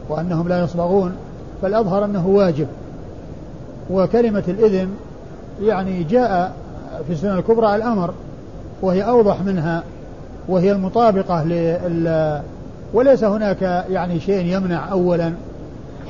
وأنهم 0.09 0.49
لا 0.49 0.61
يصبغون. 0.64 1.12
فالأظهر 1.62 2.05
أنه 2.05 2.26
واجب. 2.26 2.67
وكلمة 3.90 4.45
الإذن 4.49 4.88
يعني 5.62 6.02
جاء 6.05 6.52
في 7.07 7.12
السنة 7.12 7.38
الكبرى 7.38 7.76
الأمر 7.76 8.14
وهي 8.83 9.02
أوضح 9.02 9.40
منها 9.43 9.83
وهي 10.49 10.73
المطابقة 10.73 11.45
لل 11.45 12.40
وليس 12.93 13.25
هناك 13.25 13.62
يعني 13.90 14.21
شيء 14.21 14.45
يمنع 14.47 14.93
أولا 14.93 15.33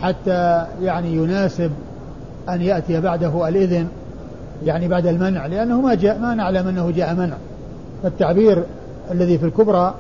حتى 0.03 0.67
يعني 0.83 1.15
يناسب 1.15 1.71
أن 2.49 2.63
يأتي 2.63 3.01
بعده 3.01 3.49
الإذن. 3.49 3.89
يعني 4.65 4.89
بعد 4.89 5.07
المنع 5.07 5.47
لأنه 5.47 5.81
ما 5.81 5.95
جاء 5.95 6.19
ما 6.19 6.35
نعلم 6.35 6.69
أنه 6.69 6.91
جاء 6.91 7.15
منع. 7.15 7.37
فالتعبير 8.03 8.63
الذي 9.11 9.39
في 9.39 9.47
الكبرى 9.47 9.95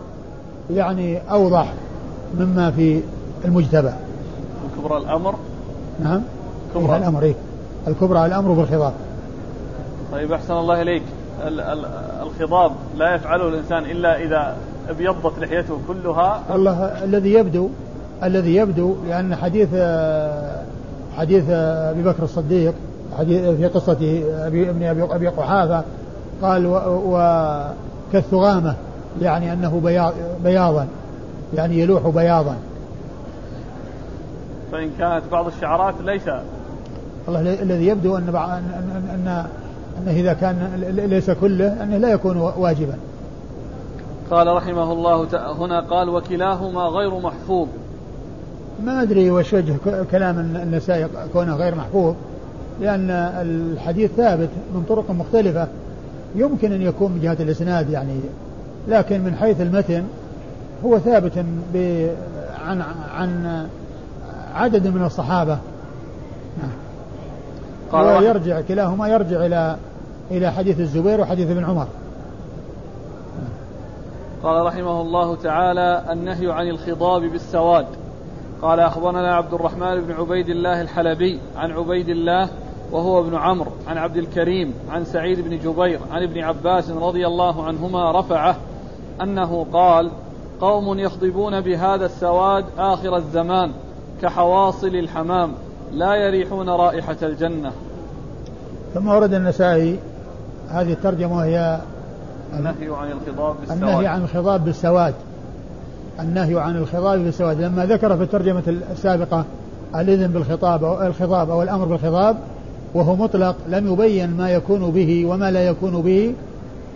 يعني 0.71 1.19
أوضح 1.31 1.73
مما 2.39 2.71
في 2.71 3.01
المجتبى. 3.45 3.93
الكبرى 4.65 4.99
الأمر؟ 4.99 5.35
نعم. 6.03 6.23
كبرى. 6.75 6.97
الأمر 6.97 7.23
إيه؟ 7.23 7.35
الكبرى 7.89 8.27
الأمر 8.27 8.53
بالخضاب. 8.53 8.93
طيب 10.13 10.33
أحسن 10.33 10.55
الله 10.55 10.83
إليك. 10.83 11.03
الخضاب 12.23 12.73
لا 12.97 13.15
يفعله 13.15 13.49
الإنسان 13.49 13.85
إلا 13.85 14.23
إذا 14.23 14.57
أبيضت 14.89 15.39
لحيته 15.39 15.79
كلها. 15.89 16.43
الله 16.55 17.05
الذي 17.05 17.33
يبدو 17.33 17.69
الذي 18.23 18.57
يبدو 18.57 18.95
لأن 19.09 19.37
حديث 19.37 19.69
حديث 21.17 21.45
أبي 21.51 22.03
بكر 22.03 22.23
الصديق 22.23 22.75
حديث 23.19 23.43
في 23.45 23.67
قصة 23.67 24.23
أبي 24.47 24.71
ابن 24.71 24.83
أبي, 24.83 25.03
أبي 25.03 25.29
قحافة 25.29 25.83
قال 26.43 26.67
وكالثغامة 26.87 28.75
يعني 29.23 29.53
أنه 29.53 29.81
بياض 29.85 30.13
بياضا 30.45 30.87
يعني 31.55 31.81
يلوح 31.81 32.09
بياضا. 32.09 32.57
فإن 34.73 34.91
كانت 34.99 35.23
بعض 35.33 35.47
الشعرات 35.47 35.95
ليس. 36.05 36.29
الله 37.29 37.41
الذي 37.41 37.87
يبدو 37.87 38.17
أن 38.17 38.29
أن 38.29 39.07
أن 39.15 39.47
أنه 40.03 40.11
إذا 40.11 40.33
كان 40.33 40.83
ليس 41.09 41.31
كله 41.31 41.83
أنه 41.83 41.97
لا 41.97 42.09
يكون 42.09 42.37
واجبا. 42.37 42.95
قال 44.31 44.47
رحمه 44.57 44.93
الله 44.93 45.27
هنا 45.59 45.81
قال 45.81 46.09
وكلاهما 46.09 46.83
غير 46.83 47.19
محفوظ. 47.21 47.69
ما 48.85 49.03
أدري 49.03 49.31
وش 49.31 49.55
وجه 49.55 49.77
كلام 50.11 50.39
النسائي 50.39 51.09
كونه 51.33 51.57
غير 51.57 51.75
محفوظ. 51.75 52.15
لأن 52.81 53.11
الحديث 53.11 54.11
ثابت 54.11 54.49
من 54.75 54.83
طرق 54.89 55.11
مختلفة. 55.11 55.69
يمكن 56.35 56.73
أن 56.73 56.83
يكون 56.83 57.13
من 57.13 57.21
جهة 57.21 57.37
الإسناد 57.41 57.91
يعني 57.91 58.21
لكن 58.89 59.21
من 59.21 59.35
حيث 59.35 59.61
المتن 59.61 60.05
هو 60.85 60.99
ثابت 60.99 61.45
عن 62.67 62.83
عن 63.15 63.67
عدد 64.55 64.87
من 64.87 65.05
الصحابة. 65.05 65.59
قال 67.93 68.25
يرجع 68.25 68.61
كلاهما 68.61 69.09
يرجع 69.09 69.47
إلى 69.47 69.77
إلى 70.31 70.53
حديث 70.53 70.81
الزبير 70.81 71.21
وحديث 71.21 71.51
ابن 71.51 71.65
عمر. 71.65 71.87
قال 74.43 74.67
رحمه 74.67 75.01
الله 75.01 75.37
تعالى 75.37 76.05
النهي 76.13 76.53
عن 76.53 76.69
الخضاب 76.69 77.23
بالسواد. 77.23 77.87
قال 78.63 78.81
أخبرنا 78.81 79.35
عبد 79.35 79.55
الرحمن 79.55 80.01
بن 80.01 80.13
عبيد 80.13 80.49
الله 80.49 80.81
الحلبي 80.81 81.41
عن 81.57 81.71
عبيد 81.71 82.09
الله 82.09 82.49
وهو 82.93 83.21
ابن 83.21 83.35
عمرو 83.35 83.71
عن 83.89 83.99
عبد 83.99 84.17
الكريم 84.17 84.75
عن 84.91 85.05
سعيد 85.05 85.41
بن 85.41 85.59
جبير 85.59 86.01
عن 86.13 86.23
ابن 86.23 86.39
عباس 86.39 86.91
رضي 86.91 87.27
الله 87.27 87.65
عنهما 87.65 88.21
رفعه 88.21 88.57
أنه 89.23 89.67
قال 89.73 90.11
قوم 90.61 90.99
يخضبون 90.99 91.61
بهذا 91.61 92.07
السواد 92.07 92.65
آخر 92.79 93.17
الزمان 93.17 93.73
كحواصل 94.23 94.87
الحمام 94.87 95.53
لا 95.93 96.15
يريحون 96.15 96.69
رائحة 96.69 97.17
الجنة. 97.23 97.73
ثم 98.95 99.09
ورد 99.09 99.35
النسائي 99.35 99.99
هذه 100.69 100.93
الترجمة 100.93 101.37
وهي 101.37 101.81
النهي 102.55 102.97
عن 102.97 103.13
الخضاب 103.13 103.57
بالسواد. 103.61 103.83
النهي 103.83 104.07
عن 104.07 104.23
الخضاب 104.23 104.65
بالسواد. 104.65 105.15
النهي 106.21 106.61
عن 106.61 106.77
الخضاب 106.77 107.19
بالسواد. 107.19 107.61
لما 107.61 107.87
ذكر 107.87 108.17
في 108.17 108.23
الترجمة 108.23 108.63
السابقة 108.91 109.45
الإذن 109.95 110.33
بالخطاب 110.33 110.85
أو 110.85 111.07
الخضاب 111.07 111.51
أو 111.51 111.63
الأمر 111.63 111.85
بالخضاب 111.85 112.37
وهو 112.95 113.17
مطلق 113.17 113.57
لم 113.69 113.93
يبين 113.93 114.31
ما 114.31 114.51
يكون 114.51 114.91
به 114.91 115.27
وما 115.27 115.51
لا 115.51 115.67
يكون 115.67 116.03
به. 116.03 116.35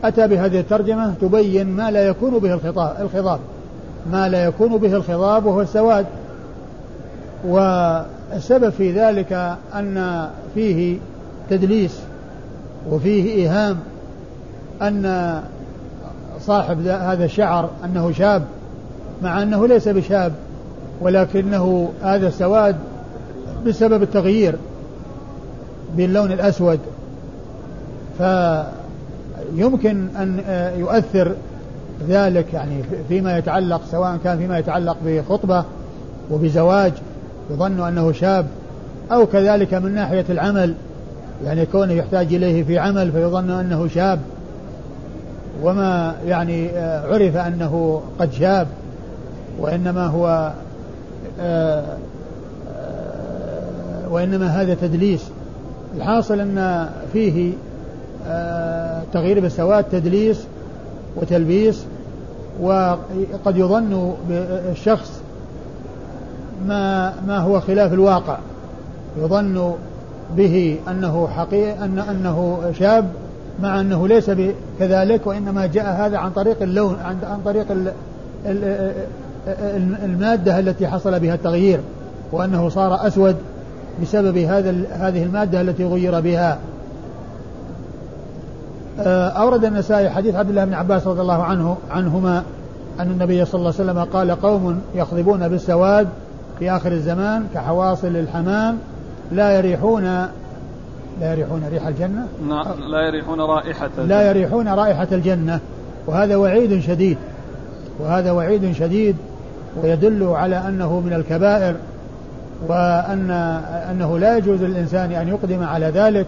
أتى 0.05 0.29
بهذه 0.29 0.61
الترجمة 0.61 1.15
تبين 1.21 1.67
ما 1.67 1.91
لا 1.91 2.07
يكون 2.07 2.39
به 2.39 2.55
الخطاب 2.55 2.97
الخضاب. 3.01 3.41
ما 4.13 4.29
لا 4.29 4.45
يكون 4.45 4.77
به 4.77 4.97
الخضاب 4.97 5.47
وهو 5.47 5.61
السواد. 5.61 6.07
والسبب 7.49 8.71
في 8.71 8.93
ذلك 8.93 9.57
أن 9.75 10.29
فيه 10.55 10.99
تدليس 11.51 12.01
وفيه 12.91 13.33
إيهام 13.33 13.79
أن 14.83 15.41
صاحب 16.41 16.87
هذا 16.87 17.25
الشعر 17.25 17.71
أنه 17.85 18.13
شاب 18.13 18.43
مع 19.23 19.43
أنه 19.43 19.67
ليس 19.67 19.89
بشاب 19.89 20.33
ولكنه 21.01 21.89
هذا 22.03 22.29
السواد 22.29 22.77
بسبب 23.67 24.03
التغيير. 24.03 24.55
باللون 25.97 26.33
الأسود. 26.33 26.79
فيمكن 28.19 30.07
أن 30.17 30.41
يؤثر 30.79 31.33
ذلك 32.09 32.55
يعني 32.55 32.83
فيما 33.09 33.39
يتعلق 33.39 33.81
سواء 33.91 34.19
كان 34.25 34.39
فيما 34.39 34.59
يتعلق 34.59 34.97
بخطبة 35.05 35.65
وبزواج 36.31 36.93
يظن 37.51 37.81
أنه 37.81 38.13
شاب 38.13 38.47
أو 39.13 39.27
كذلك 39.27 39.75
من 39.75 39.95
ناحية 39.95 40.25
العمل 40.31 40.75
يعني 41.45 41.67
كونه 41.67 41.93
يحتاج 41.93 42.35
إليه 42.35 42.65
في 42.65 42.79
عمل 42.79 43.13
فيظن 43.13 43.51
أنه 43.51 43.89
شاب. 43.89 44.21
وما 45.63 46.15
يعني 46.27 46.71
آه، 46.71 47.15
عرف 47.15 47.37
أنه 47.37 48.03
قد 48.19 48.33
شاب 48.33 48.67
وإنما 49.59 50.07
هو 50.07 50.53
آه، 51.41 51.85
آه، 52.77 54.09
وإنما 54.11 54.47
هذا 54.47 54.75
تدليس. 54.75 55.23
الحاصل 55.97 56.41
أن 56.41 56.89
فيه 57.13 57.53
تغيير 59.13 59.41
بالسواد 59.41 59.85
تدليس 59.85 60.45
وتلبيس 61.17 61.85
وقد 62.61 63.57
يظن 63.57 64.15
بالشخص 64.29 65.21
ما 66.67 67.15
ما 67.27 67.39
هو 67.39 67.61
خلاف 67.61 67.93
الواقع. 67.93 68.39
يظن 69.19 69.75
به 70.37 70.79
أنه 70.89 71.29
حقيقي 71.29 71.85
أن 71.85 71.99
أنه 71.99 72.63
شاب 72.79 73.09
مع 73.63 73.81
أنه 73.81 74.09
ليس 74.09 74.31
كذلك 74.79 75.27
وإنما 75.27 75.67
جاء 75.67 75.85
هذا 76.07 76.19
عن 76.19 76.31
طريق 76.31 76.63
اللون 76.63 76.97
عن 77.05 77.41
طريق 77.45 77.67
المادة 80.05 80.59
التي 80.59 80.89
حصل 80.89 81.21
بها 81.21 81.35
التغيير 81.35 81.81
وأنه 82.33 82.69
صار 82.69 83.07
أسود 83.07 83.37
بسبب 84.03 84.37
هذا 84.37 84.75
هذه 84.91 85.23
المادة 85.23 85.61
التي 85.61 85.85
غير 85.85 86.21
بها. 86.21 86.59
آه، 89.01 89.29
أورد 89.29 89.65
النسائي 89.65 90.11
حديث 90.11 90.35
عبد 90.35 90.51
الله 90.51 90.65
بن 90.65 90.75
عباس 90.75 91.07
رضي 91.07 91.21
الله 91.21 91.43
عنه 91.43 91.77
عنهما 91.91 92.43
أن 93.01 93.11
النبي 93.11 93.45
صلى 93.45 93.59
الله 93.59 93.75
عليه 93.79 93.91
وسلم 93.91 94.05
قال 94.05 94.41
قوم 94.41 94.81
يخضبون 94.95 95.49
بالسواد 95.49 96.09
في 96.59 96.71
آخر 96.71 96.93
الزمان 96.93 97.47
كحواصل 97.55 98.17
الحمام 98.17 98.79
لا 99.33 99.59
يريحون 99.59 100.03
لا 101.21 101.33
يريحون 101.33 101.65
ريح 101.71 101.87
الجنة 101.87 102.27
لا 102.89 103.07
يريحون 103.07 103.41
رائحة 103.41 103.87
الجنة. 103.99 104.07
لا 104.07 104.29
يريحون 104.29 104.69
رائحة 104.69 105.09
الجنة 105.13 105.61
وهذا 106.07 106.37
وعيد 106.37 106.81
شديد 106.81 107.19
وهذا 108.01 108.31
وعيد 108.33 108.73
شديد 108.73 109.17
ويدل 109.83 110.25
على 110.25 110.57
أنه 110.57 111.01
من 111.01 111.13
الكبائر 111.13 111.75
وأن 112.69 113.31
أنه 113.91 114.19
لا 114.19 114.37
يجوز 114.37 114.63
للإنسان 114.63 115.13
أن 115.13 115.29
يقدم 115.29 115.63
على 115.63 115.87
ذلك 115.87 116.27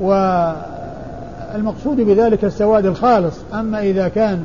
والمقصود 0.00 1.96
بذلك 1.96 2.44
السواد 2.44 2.86
الخالص. 2.86 3.34
أما 3.54 3.80
إذا 3.80 4.08
كان 4.08 4.44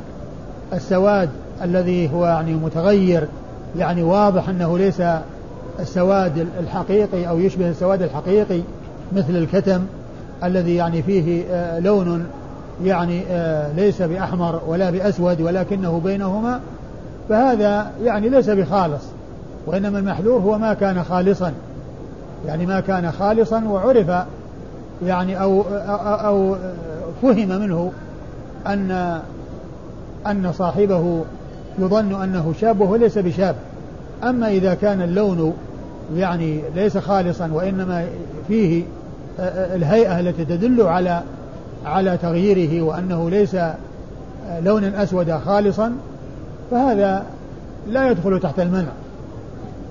السواد 0.72 1.28
الذي 1.62 2.10
هو 2.12 2.26
يعني 2.26 2.54
متغير 2.54 3.28
يعني 3.78 4.02
واضح 4.02 4.48
أنه 4.48 4.78
ليس 4.78 5.02
السواد 5.80 6.46
الحقيقي 6.60 7.28
أو 7.28 7.38
يشبه 7.38 7.68
السواد 7.68 8.02
الحقيقي 8.02 8.60
مثل 9.16 9.36
الكتم 9.36 9.80
الذي 10.44 10.74
يعني 10.74 11.02
فيه 11.02 11.44
آه، 11.50 11.78
لون 11.78 12.26
يعني 12.84 13.22
آه، 13.30 13.72
ليس 13.72 14.02
بأحمر 14.02 14.60
ولا 14.68 14.90
بأسود 14.90 15.40
ولكنه 15.40 16.00
بينهما 16.04 16.60
فهذا 17.28 17.90
يعني 18.04 18.28
ليس 18.28 18.50
بخالص. 18.50 19.02
وإنما 19.66 19.98
المحذور 19.98 20.40
هو 20.40 20.58
ما 20.58 20.74
كان 20.74 21.04
خالصا. 21.04 21.52
يعني 22.46 22.66
ما 22.66 22.80
كان 22.80 23.12
خالصا 23.12 23.64
وعرف 23.64 24.10
يعني 25.04 25.42
أو 25.42 25.62
أو 26.26 26.56
فهم 27.22 27.48
منه 27.48 27.92
أن 28.66 29.20
أن 30.26 30.52
صاحبه 30.52 31.24
يظن 31.78 32.22
أنه 32.22 32.54
شاب 32.60 32.80
وهو 32.80 32.96
ليس 32.96 33.18
بشاب. 33.18 33.56
أما 34.24 34.48
إذا 34.48 34.74
كان 34.74 35.02
اللون 35.02 35.54
يعني 36.16 36.60
ليس 36.74 36.98
خالصا 36.98 37.50
وإنما 37.52 38.06
فيه 38.48 38.84
الهيئة 39.48 40.20
التي 40.20 40.44
تدل 40.44 40.82
على 40.82 41.22
على 41.86 42.18
تغييره 42.22 42.82
وأنه 42.82 43.30
ليس 43.30 43.56
لونا 44.64 45.02
أسود 45.02 45.32
خالصا 45.46 45.92
فهذا 46.70 47.22
لا 47.88 48.10
يدخل 48.10 48.40
تحت 48.40 48.60
المنع. 48.60 48.88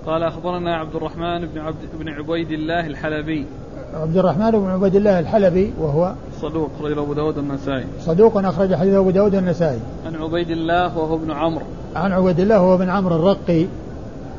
قال 0.06 0.24
أخبرنا 0.24 0.76
عبد 0.76 0.96
الرحمن 0.96 1.46
بن 1.46 1.60
عبد 1.60 1.78
بن 2.00 2.10
عبيد 2.10 2.52
الله 2.52 2.88
الحلبي. 2.88 3.46
عبد 3.94 4.18
الرحمن 4.18 4.52
بن 4.52 4.70
عبيد 4.70 4.96
الله 4.96 5.20
الحلبي 5.20 5.74
وهو 5.80 6.14
صدوق 6.42 6.70
أخرج 6.80 6.98
أبو 6.98 7.14
داود 7.14 7.38
النسائي. 7.38 7.86
صدوق 8.00 8.38
أخرج 8.38 8.76
حديث 8.76 8.94
أبو 8.94 9.10
داود 9.10 9.36
النسائي. 9.36 9.80
عن 10.06 10.16
عبيد 10.16 10.50
الله 10.50 10.98
وهو 10.98 11.16
ابن 11.16 11.32
عمرو. 11.32 11.66
عن 11.96 12.12
عبيد 12.12 12.40
الله 12.40 12.62
وهو 12.62 12.76
ابن 12.76 12.90
عمرو 12.90 13.16
الرقي 13.16 13.66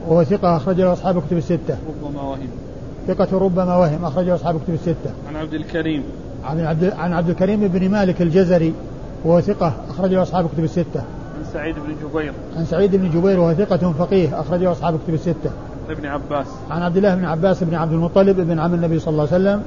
وهو 0.08 0.24
ثقة 0.24 0.56
أخرجه 0.56 0.92
أصحاب 0.92 1.22
كتب 1.26 1.36
الستة. 1.36 1.76
ربما 1.88 2.22
وهم. 2.22 2.48
ثقة 3.06 3.38
ربما 3.38 3.76
وهم 3.76 4.04
أخرجه 4.04 4.34
أصحاب 4.34 4.60
كتب 4.60 4.74
الستة. 4.74 5.10
عن 5.28 5.36
عبد 5.36 5.54
الكريم. 5.54 6.02
عن 6.44 6.60
عبد 6.60 6.84
عن 6.84 7.12
عبد 7.12 7.28
الكريم 7.28 7.68
بن 7.68 7.88
مالك 7.88 8.22
الجزري 8.22 8.72
وهو 9.24 9.40
ثقة 9.40 9.72
أخرجه 9.90 10.22
أصحاب 10.22 10.48
كتب 10.48 10.64
الستة. 10.64 11.02
سعيد 11.56 11.74
بن 11.74 12.08
جبير. 12.08 12.32
عن 12.56 12.64
سعيد 12.64 12.96
بن 12.96 13.10
جبير 13.10 13.40
وهو 13.40 13.54
ثقة 13.54 13.92
فقيه 13.92 14.40
أخرجه 14.40 14.72
أصحاب 14.72 14.98
كتب 15.04 15.14
الستة. 15.14 15.50
عن 15.88 15.96
ابن 15.96 16.06
عباس. 16.06 16.46
عن 16.70 16.82
عبد 16.82 16.96
الله 16.96 17.14
بن 17.14 17.24
عباس 17.24 17.64
بن 17.64 17.74
عبد 17.74 17.92
المطلب 17.92 18.40
بن 18.40 18.58
عم 18.58 18.74
النبي 18.74 18.98
صلى 18.98 19.12
الله 19.12 19.28
عليه 19.32 19.42
وسلم 19.42 19.62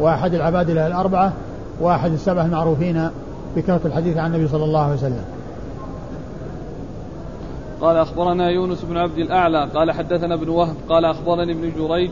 وأحد 0.00 0.34
العباد 0.34 0.70
الأربعة 0.70 1.32
وأحد 1.80 2.12
السبعة 2.12 2.44
المعروفين 2.44 3.08
بكثرة 3.56 3.80
الحديث 3.84 4.16
عن 4.16 4.34
النبي 4.34 4.48
صلى 4.48 4.64
الله 4.64 4.80
عليه 4.80 4.94
وسلم. 4.94 5.24
قال 7.80 7.96
أخبرنا 7.96 8.50
يونس 8.50 8.84
بن 8.84 8.96
عبد 8.96 9.18
الأعلى 9.18 9.68
قال 9.74 9.92
حدثنا 9.92 10.34
ابن 10.34 10.48
وهب 10.48 10.74
قال 10.88 11.04
أخبرني 11.04 11.52
ابن 11.52 11.72
جريج 11.78 12.10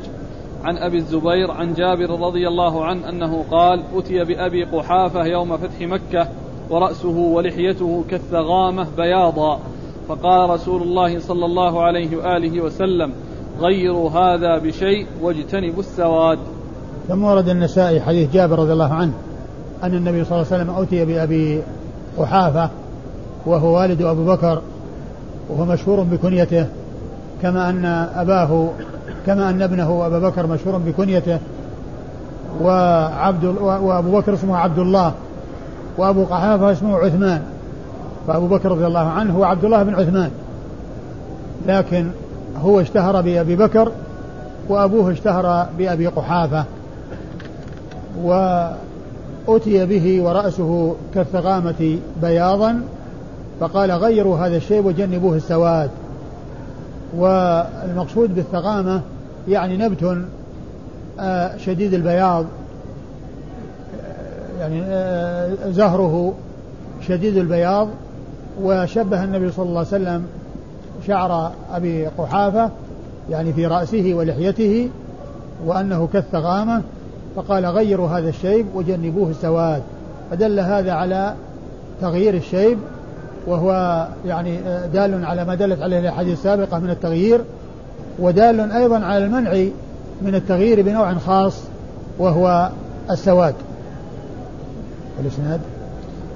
عن 0.64 0.76
أبي 0.76 0.98
الزبير 0.98 1.50
عن 1.50 1.74
جابر 1.74 2.20
رضي 2.20 2.48
الله 2.48 2.84
عنه 2.84 3.08
أنه 3.08 3.44
قال 3.50 3.82
أتي 3.96 4.24
بأبي 4.24 4.64
قحافة 4.64 5.24
يوم 5.24 5.56
فتح 5.56 5.80
مكة 5.80 6.28
ورأسه 6.70 7.18
ولحيته 7.18 8.04
كالثغامة 8.10 8.86
بياضا. 8.96 9.58
فقال 10.08 10.50
رسول 10.50 10.82
الله 10.82 11.20
صلى 11.20 11.46
الله 11.46 11.82
عليه 11.82 12.16
وآله 12.16 12.60
وسلم 12.60 13.12
غيروا 13.60 14.10
هذا 14.10 14.58
بشيء 14.58 15.06
واجتنبوا 15.22 15.80
السواد. 15.80 16.38
ثم 17.08 17.24
ورد 17.24 17.48
النسائي 17.48 18.00
حديث 18.00 18.32
جابر 18.32 18.58
رضي 18.58 18.72
الله 18.72 18.92
عنه 18.94 19.12
أن 19.82 19.94
النبي 19.94 20.24
صلى 20.24 20.36
الله 20.36 20.52
عليه 20.52 20.62
وسلم 20.62 20.82
أتي 20.82 21.04
بأبي 21.04 21.62
قحافة 22.18 22.70
وهو 23.46 23.76
والد 23.76 24.02
أبو 24.02 24.24
بكر 24.24 24.62
وهو 25.50 25.64
مشهور 25.64 26.00
بكنيته 26.00 26.66
كما 27.42 27.70
أن 27.70 27.84
أباه 28.14 28.68
كما 29.26 29.50
أن 29.50 29.62
ابنه 29.62 30.06
أبا 30.06 30.18
بكر 30.18 30.46
مشهور 30.46 30.78
بكنيته 30.78 31.38
وعبد 32.62 33.44
وأبو 33.60 34.18
بكر 34.18 34.34
اسمه 34.34 34.56
عبد 34.56 34.78
الله 34.78 35.12
وأبو 35.98 36.24
قحافة 36.24 36.72
اسمه 36.72 36.96
عثمان 36.96 37.42
فأبو 38.26 38.46
بكر 38.46 38.70
رضي 38.70 38.86
الله 38.86 39.08
عنه 39.08 39.36
هو 39.36 39.44
عبد 39.44 39.64
الله 39.64 39.82
بن 39.82 39.94
عثمان. 39.94 40.30
لكن 41.66 42.06
هو 42.62 42.80
اشتهر 42.80 43.20
بأبي 43.20 43.56
بكر 43.56 43.92
وأبوه 44.68 45.12
اشتهر 45.12 45.66
بأبي 45.78 46.06
قحافة. 46.06 46.64
وأتي 48.22 49.86
به 49.86 50.22
ورأسه 50.22 50.96
كالثغامة 51.14 51.98
بياضا 52.22 52.80
فقال 53.60 53.90
غيروا 53.90 54.38
هذا 54.38 54.56
الشيء 54.56 54.86
وجنبوه 54.86 55.36
السواد. 55.36 55.90
والمقصود 57.16 58.34
بالثغامة 58.34 59.00
يعني 59.48 59.76
نبت 59.76 60.18
آه، 61.20 61.56
شديد 61.56 61.94
البياض. 61.94 62.44
يعني 64.60 64.82
آه، 64.82 65.70
زهره 65.70 66.34
شديد 67.08 67.36
البياض 67.36 67.88
وشبه 68.62 69.24
النبي 69.24 69.50
صلى 69.52 69.66
الله 69.66 69.78
عليه 69.78 69.88
وسلم 69.88 70.26
شعر 71.06 71.52
أبي 71.72 72.06
قحافة 72.06 72.70
يعني 73.30 73.52
في 73.52 73.66
رأسه 73.66 74.14
ولحيته 74.14 74.90
وأنه 75.66 76.08
كالثغامة 76.12 76.82
فقال 77.36 77.66
غيروا 77.66 78.08
هذا 78.08 78.28
الشيب 78.28 78.66
وجنبوه 78.74 79.30
السواد 79.30 79.82
فدل 80.30 80.60
هذا 80.60 80.92
على 80.92 81.34
تغيير 82.00 82.34
الشيب 82.34 82.78
وهو 83.46 84.06
يعني 84.26 84.58
دال 84.92 85.24
على 85.24 85.44
ما 85.44 85.54
دلت 85.54 85.82
عليه 85.82 85.98
الأحاديث 85.98 86.38
السابقة 86.38 86.78
من 86.78 86.90
التغيير 86.90 87.40
ودال 88.18 88.72
أيضا 88.72 88.98
على 89.04 89.24
المنع 89.24 89.50
من 90.22 90.34
التغيير 90.34 90.82
بنوع 90.82 91.14
خاص 91.14 91.60
وهو 92.18 92.70
السواد. 93.10 93.54
الإسناد 95.20 95.60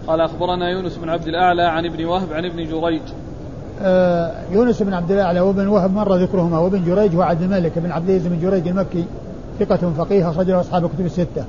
قال 0.06 0.20
أخبرنا 0.20 0.68
يونس 0.68 0.96
بن 0.96 1.08
عبد 1.08 1.28
الأعلى 1.28 1.62
عن 1.62 1.86
ابن 1.86 2.04
وهب 2.04 2.32
عن 2.32 2.44
ابن 2.44 2.56
جريج. 2.56 3.02
آه 3.82 4.32
يونس 4.52 4.82
بن 4.82 4.94
عبد 4.94 5.10
الأعلى 5.10 5.40
وابن 5.40 5.68
وهب 5.68 5.92
مر 5.92 6.16
ذكرهما 6.16 6.58
وابن 6.58 6.84
جريج 6.84 7.16
وعبد 7.16 7.42
الملك 7.42 7.78
بن 7.78 7.90
عبد 7.90 8.08
العزيز 8.08 8.26
بن 8.26 8.40
جريج 8.40 8.68
المكي 8.68 9.04
ثقة 9.60 9.92
فقيه 9.98 10.30
أخرج 10.30 10.50
له 10.50 10.60
أصحاب 10.60 10.84
الكتب 10.84 11.06
الستة. 11.06 11.44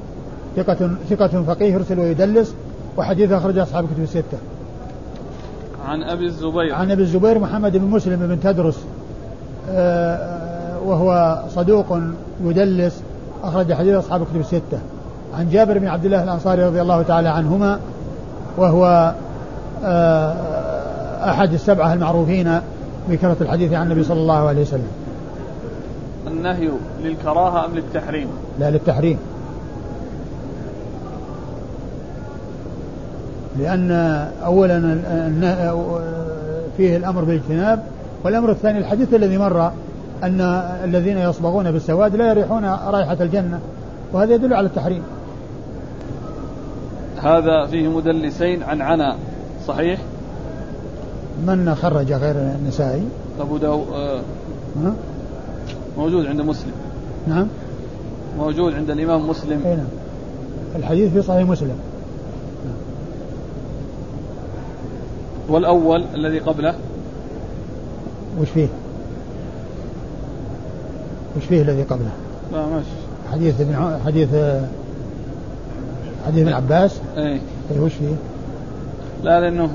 ثقة 0.56 0.90
ثقة 1.10 1.44
فقيه 1.44 1.74
يرسل 1.74 2.00
ويدلس 2.00 2.56
وحديث 2.98 3.32
أخرج 3.32 3.58
أصحاب 3.58 3.86
كتب 3.86 4.04
الستة. 4.04 4.38
عن 5.86 6.04
أبي 6.04 6.26
الزبير 6.26 6.74
عن 6.74 6.92
أبي 6.92 7.02
الزبير 7.02 7.40
محمد 7.40 7.78
بن 7.78 7.86
مسلم 7.86 8.16
بن 8.16 8.40
تدرس 8.40 8.80
آه، 9.70 10.80
وهو 10.86 11.40
صدوق 11.56 11.98
يدلس 12.44 13.02
أخرج 13.44 13.74
حديث 13.74 13.96
أصحاب 13.96 14.24
كتب 14.24 14.40
الستة. 14.40 14.80
عن 15.38 15.50
جابر 15.50 15.78
بن 15.78 15.88
عبد 15.88 16.06
الله 16.06 16.24
الأنصاري 16.24 16.64
رضي 16.64 16.82
الله 16.82 17.02
تعالى 17.02 17.30
عنهما 17.30 17.80
وهو 18.58 19.14
آه، 19.84 20.34
أحد 21.30 21.54
السبعة 21.54 21.94
المعروفين 21.94 22.60
بكثرة 23.10 23.38
الحديث 23.42 23.74
عن 23.74 23.86
النبي 23.86 24.04
صلى 24.04 24.20
الله 24.20 24.48
عليه 24.48 24.62
وسلم. 24.62 24.88
النهي 26.28 26.70
للكراهة 27.04 27.66
أم 27.66 27.76
للتحريم؟ 27.76 28.28
لا 28.60 28.72
للتحريم. 28.72 29.18
لأن 33.60 33.92
أولا 34.46 34.80
فيه 36.78 36.98
الأمر 36.98 37.24
بالاجتناب 37.24 37.84
والأمر 38.24 38.52
الثاني 38.52 38.78
الحديث 38.78 39.14
الذي 39.14 39.38
مر 39.38 39.72
أن 40.24 40.42
الذين 40.84 41.18
يصبغون 41.18 41.72
بالسواد 41.72 42.16
لا 42.16 42.30
يريحون 42.30 42.66
رائحة 42.66 43.18
الجنة 43.22 43.60
وهذا 44.14 44.34
يدل 44.34 44.54
على 44.54 44.68
التحريم. 44.68 45.02
هذا 47.22 47.66
فيه 47.66 47.88
مدلسين 47.88 48.64
عن 48.64 48.82
عنا 48.82 49.16
صحيح؟ 49.68 50.00
من 51.48 51.76
خرج 51.76 52.14
غير 52.14 52.36
النسائي؟ 52.36 53.04
أبو 53.40 53.58
داو 53.58 53.84
آه 53.94 54.22
موجود 55.98 56.26
عند 56.26 56.42
مسلم. 56.42 56.72
نعم. 57.28 57.48
موجود 58.38 58.74
عند 58.74 58.90
الإمام 58.90 59.30
مسلم. 59.30 59.62
أي 59.66 59.76
نعم. 59.76 59.86
الحديث 60.76 61.14
في 61.14 61.22
صحيح 61.22 61.48
مسلم. 61.48 61.76
والأول 65.50 66.04
الذي 66.16 66.40
قبله؟ 66.40 66.76
وش 68.42 68.50
فيه؟ 68.50 68.68
وش 71.38 71.44
فيه 71.46 71.62
الذي 71.62 71.84
قبله؟ 71.84 72.12
لا 72.54 72.66
ماشي. 72.66 72.88
حديث 73.32 73.62
ابن 73.62 74.00
حديث 74.06 74.30
حديث 76.30 76.48
ابن 76.48 76.54
عباس؟ 76.54 77.00
إيه. 77.18 77.40
إيه 77.72 77.80
وش 77.80 77.94
فيه؟ 77.94 78.16
لا 79.24 79.42
لأنه 79.42 79.70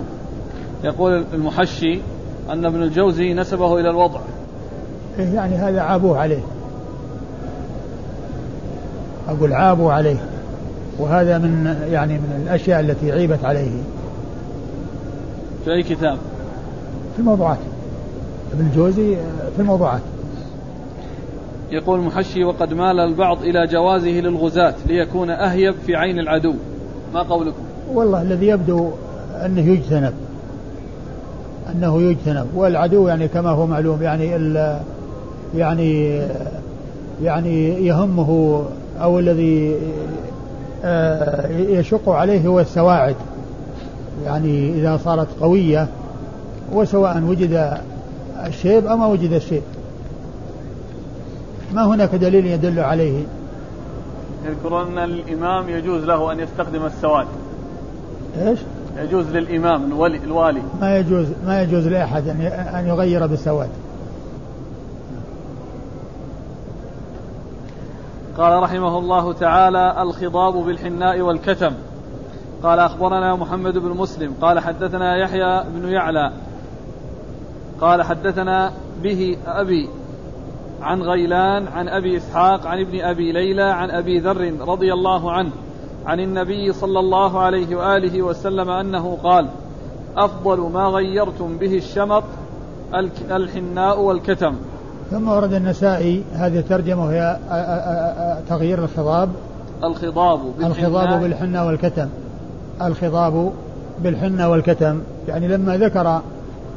يقول 0.84 1.24
المحشي 1.34 2.00
أن 2.50 2.64
ابن 2.64 2.82
الجوزي 2.82 3.34
نسبه 3.34 3.80
إلى 3.80 3.90
الوضع. 3.90 4.20
إيه 5.18 5.34
يعني 5.34 5.54
هذا 5.54 5.80
عابوه 5.80 6.18
عليه. 6.18 6.42
أقول 9.28 9.52
عابوا 9.52 9.92
عليه. 9.92 10.16
وهذا 10.98 11.38
من 11.38 11.76
يعني 11.90 12.12
من 12.12 12.42
الأشياء 12.46 12.80
التي 12.80 13.12
عيبت 13.12 13.44
عليه. 13.44 13.70
في 15.64 15.70
أي 15.70 15.82
كتاب؟ 15.82 16.18
في 17.14 17.18
الموضوعات. 17.18 17.58
ابن 18.52 18.66
الجوزي 18.66 19.16
في 19.56 19.62
الموضوعات. 19.62 20.00
يقول 21.70 21.98
المحشي 21.98 22.44
وقد 22.44 22.74
مال 22.74 23.00
البعض 23.00 23.42
إلى 23.42 23.66
جوازه 23.66 24.10
للغزاة 24.10 24.74
ليكون 24.86 25.30
أهيب 25.30 25.74
في 25.86 25.96
عين 25.96 26.18
العدو. 26.18 26.54
ما 27.14 27.22
قولكم؟ 27.22 27.62
والله 27.92 28.22
الذي 28.22 28.46
يبدو 28.46 28.90
أنه 29.44 29.60
يجتنب. 29.60 30.12
أنه 31.72 32.02
يجتنب. 32.02 32.46
والعدو 32.54 33.08
يعني 33.08 33.28
كما 33.28 33.50
هو 33.50 33.66
معلوم 33.66 34.02
يعني 34.02 34.30
يعني 35.56 36.20
يعني 37.22 37.86
يهمه 37.86 38.62
أو 39.00 39.18
الذي 39.18 39.76
آه، 40.84 41.48
يشق 41.48 42.08
عليه 42.08 42.46
هو 42.46 42.60
السواعد. 42.60 43.16
يعني 44.24 44.70
إذا 44.70 44.96
صارت 45.04 45.28
قوية 45.40 45.86
وسواء 46.72 47.22
وجد 47.22 47.78
الشيب 48.46 48.86
أو 48.86 48.96
ما 48.96 49.06
وجد 49.06 49.32
الشيب. 49.32 49.62
ما 51.74 51.84
هناك 51.86 52.14
دليل 52.14 52.46
يدل 52.46 52.80
عليه؟ 52.80 53.24
يذكرون 54.44 54.98
أن 54.98 55.04
الإمام 55.04 55.68
يجوز 55.68 56.04
له 56.04 56.32
أن 56.32 56.40
يستخدم 56.40 56.86
السواد. 56.86 57.26
إيش؟ 58.38 58.58
يجوز 58.98 59.26
للإمام 59.30 59.84
الولي 59.84 60.16
الوالي. 60.16 60.62
ما 60.80 60.98
يجوز 60.98 61.26
ما 61.46 61.62
يجوز 61.62 61.88
لأحد 61.88 62.28
أن 62.74 62.86
يغير 62.86 63.26
بالسواد. 63.26 63.68
قال 68.38 68.62
رحمه 68.62 68.98
الله 68.98 69.32
تعالى 69.32 70.02
الخضاب 70.02 70.54
بالحناء 70.54 71.20
والكتم. 71.20 71.72
قال 72.62 72.78
أخبرنا 72.78 73.36
محمد 73.36 73.78
بن 73.78 73.88
مسلم. 73.88 74.34
قال 74.40 74.60
حدثنا 74.60 75.16
يحيى 75.16 75.64
بن 75.74 75.88
يعلى. 75.88 76.32
قال 77.80 78.02
حدثنا 78.02 78.72
به 79.02 79.36
أبي 79.46 79.88
عن 80.84 81.02
غيلان 81.02 81.68
عن 81.68 81.88
أبي 81.88 82.16
إسحاق 82.16 82.66
عن 82.66 82.80
ابن 82.80 83.00
أبي 83.00 83.32
ليلى 83.32 83.62
عن 83.62 83.90
أبي 83.90 84.18
ذر 84.18 84.52
رضي 84.60 84.92
الله 84.92 85.32
عنه 85.32 85.50
عن 86.06 86.20
النبي 86.20 86.72
صلى 86.72 87.00
الله 87.00 87.40
عليه 87.40 87.76
وآله 87.76 88.22
وسلم 88.22 88.70
أنه 88.70 89.18
قال 89.22 89.48
أفضل 90.16 90.60
ما 90.60 90.86
غيرتم 90.86 91.56
به 91.56 91.76
الشمط 91.76 92.24
الحناء 93.30 94.00
والكتم. 94.00 94.54
ثم 95.10 95.28
ورد 95.28 95.52
النسائي 95.52 96.24
هذه 96.32 96.58
الترجمة 96.58 97.04
وهي 97.04 97.38
تغيير 98.48 98.84
الخضاب. 98.84 99.28
الخضاب 99.84 100.40
الخضاب 100.60 101.20
بالحنة 101.20 101.66
والكتم. 101.66 102.08
الخضاب 102.82 103.52
بالحنة 104.02 104.50
والكتم. 104.50 105.00
يعني 105.28 105.48
لما 105.48 105.76
ذكر 105.76 106.20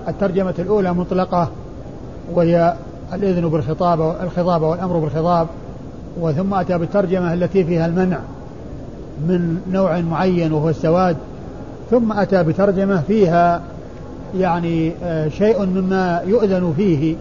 الترجمة 0.08 0.54
الأولى 0.60 0.94
مطلقة 0.94 1.50
وهي 2.34 2.74
الإذن 3.14 3.50
بالخطاب 3.50 4.16
الخضاب 4.24 4.62
والأمر 4.62 4.98
بالخضاب 4.98 5.48
وثم 6.20 6.54
أتى 6.54 6.78
بالترجمة 6.78 7.34
التي 7.34 7.64
فيها 7.64 7.86
المنع 7.86 8.20
من 9.28 9.62
نوع 9.72 10.02
معين 10.02 10.54
وهو 10.54 10.70
السواد 10.70 11.18
ثم 11.92 12.12
أتى 12.12 12.44
بترجمة 12.44 13.02
فيها 13.02 13.62
يعني 14.36 14.92
آه، 15.04 15.28
شيء 15.28 15.66
مما 15.66 16.22
يؤذن 16.26 16.74
فيه 16.78 17.16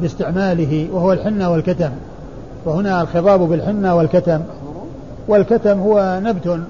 باستعماله 0.00 0.88
وهو 0.92 1.12
الحنة 1.12 1.50
والكتم. 1.50 1.90
وهنا 2.64 3.02
الخضاب 3.02 3.40
بالحنة 3.40 3.96
والكتم. 3.96 4.40
والكتم 5.28 5.80
هو 5.80 6.20
نبت 6.22 6.60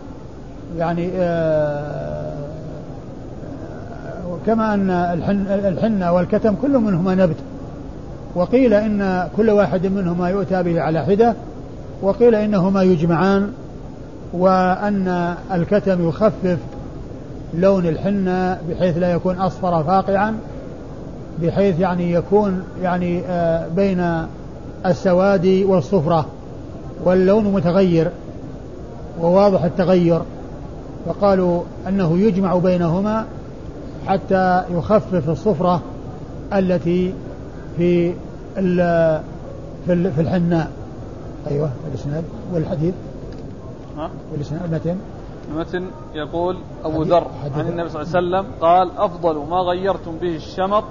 يعني 0.79 1.11
آه، 1.14 2.33
كما 4.46 4.75
أن 4.75 4.90
الحنة 5.51 6.12
والكتم 6.12 6.55
كل 6.62 6.79
منهما 6.79 7.14
نبت. 7.14 7.37
وقيل 8.35 8.75
إن 8.75 9.29
كل 9.37 9.51
واحد 9.51 9.87
منهما 9.87 10.29
يؤتى 10.29 10.62
به 10.62 10.81
على 10.81 11.05
حدة 11.05 11.35
وقيل 12.03 12.35
إنهما 12.35 12.83
يجمعان 12.83 13.53
وأن 14.33 15.35
الكتم 15.53 16.09
يخفف 16.09 16.59
لون 17.55 17.87
الحنة 17.87 18.59
بحيث 18.71 18.99
لا 18.99 19.12
يكون 19.12 19.37
أصفر 19.37 19.85
فاقعا 19.85 20.37
بحيث 21.43 21.81
يعني 21.81 22.12
يكون 22.12 22.62
يعني 22.83 23.23
آه، 23.27 23.69
بين 23.77 24.27
السواد 24.87 25.47
والصفرة 25.47 26.27
واللون 27.05 27.45
متغير 27.45 28.11
وواضح 29.21 29.64
التغير. 29.64 30.21
فقالوا 31.07 31.62
أنه 31.88 32.19
يجمع 32.19 32.57
بينهما 32.57 33.25
حتى 34.07 34.62
يخفف 34.71 35.29
الصفرة 35.29 35.83
التي 36.53 37.14
في 37.76 38.12
في 39.87 40.11
في 40.11 40.20
الحناء. 40.20 40.70
أيوه 41.50 41.70
الإسناد 41.92 42.24
والحديث. 42.54 42.94
ها؟ 43.96 44.11
والإسناد 44.33 44.62
المتن 44.64 44.96
المتن 45.52 45.85
يقول 46.14 46.56
أبو 46.85 47.02
ذر 47.02 47.26
عن 47.56 47.68
النبي 47.68 47.88
صلى 47.88 48.02
الله 48.02 48.16
عليه 48.16 48.38
وسلم 48.38 48.52
قال 48.61 48.90
أفضل 48.98 49.37
ما 49.50 49.56
غيرتم 49.56 50.12
به 50.20 50.37
الشمط 50.37 50.85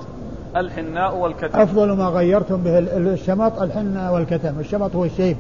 الحناء 0.55 1.17
والكتم. 1.17 1.59
أفضل 1.59 1.91
ما 1.91 2.05
غيرتم 2.07 2.63
به 2.63 2.79
الشمط 3.13 3.61
الحناء 3.61 4.13
والكتم. 4.13 4.59
الشمط 4.59 4.95
هو 4.95 5.05
الشيب. 5.05 5.37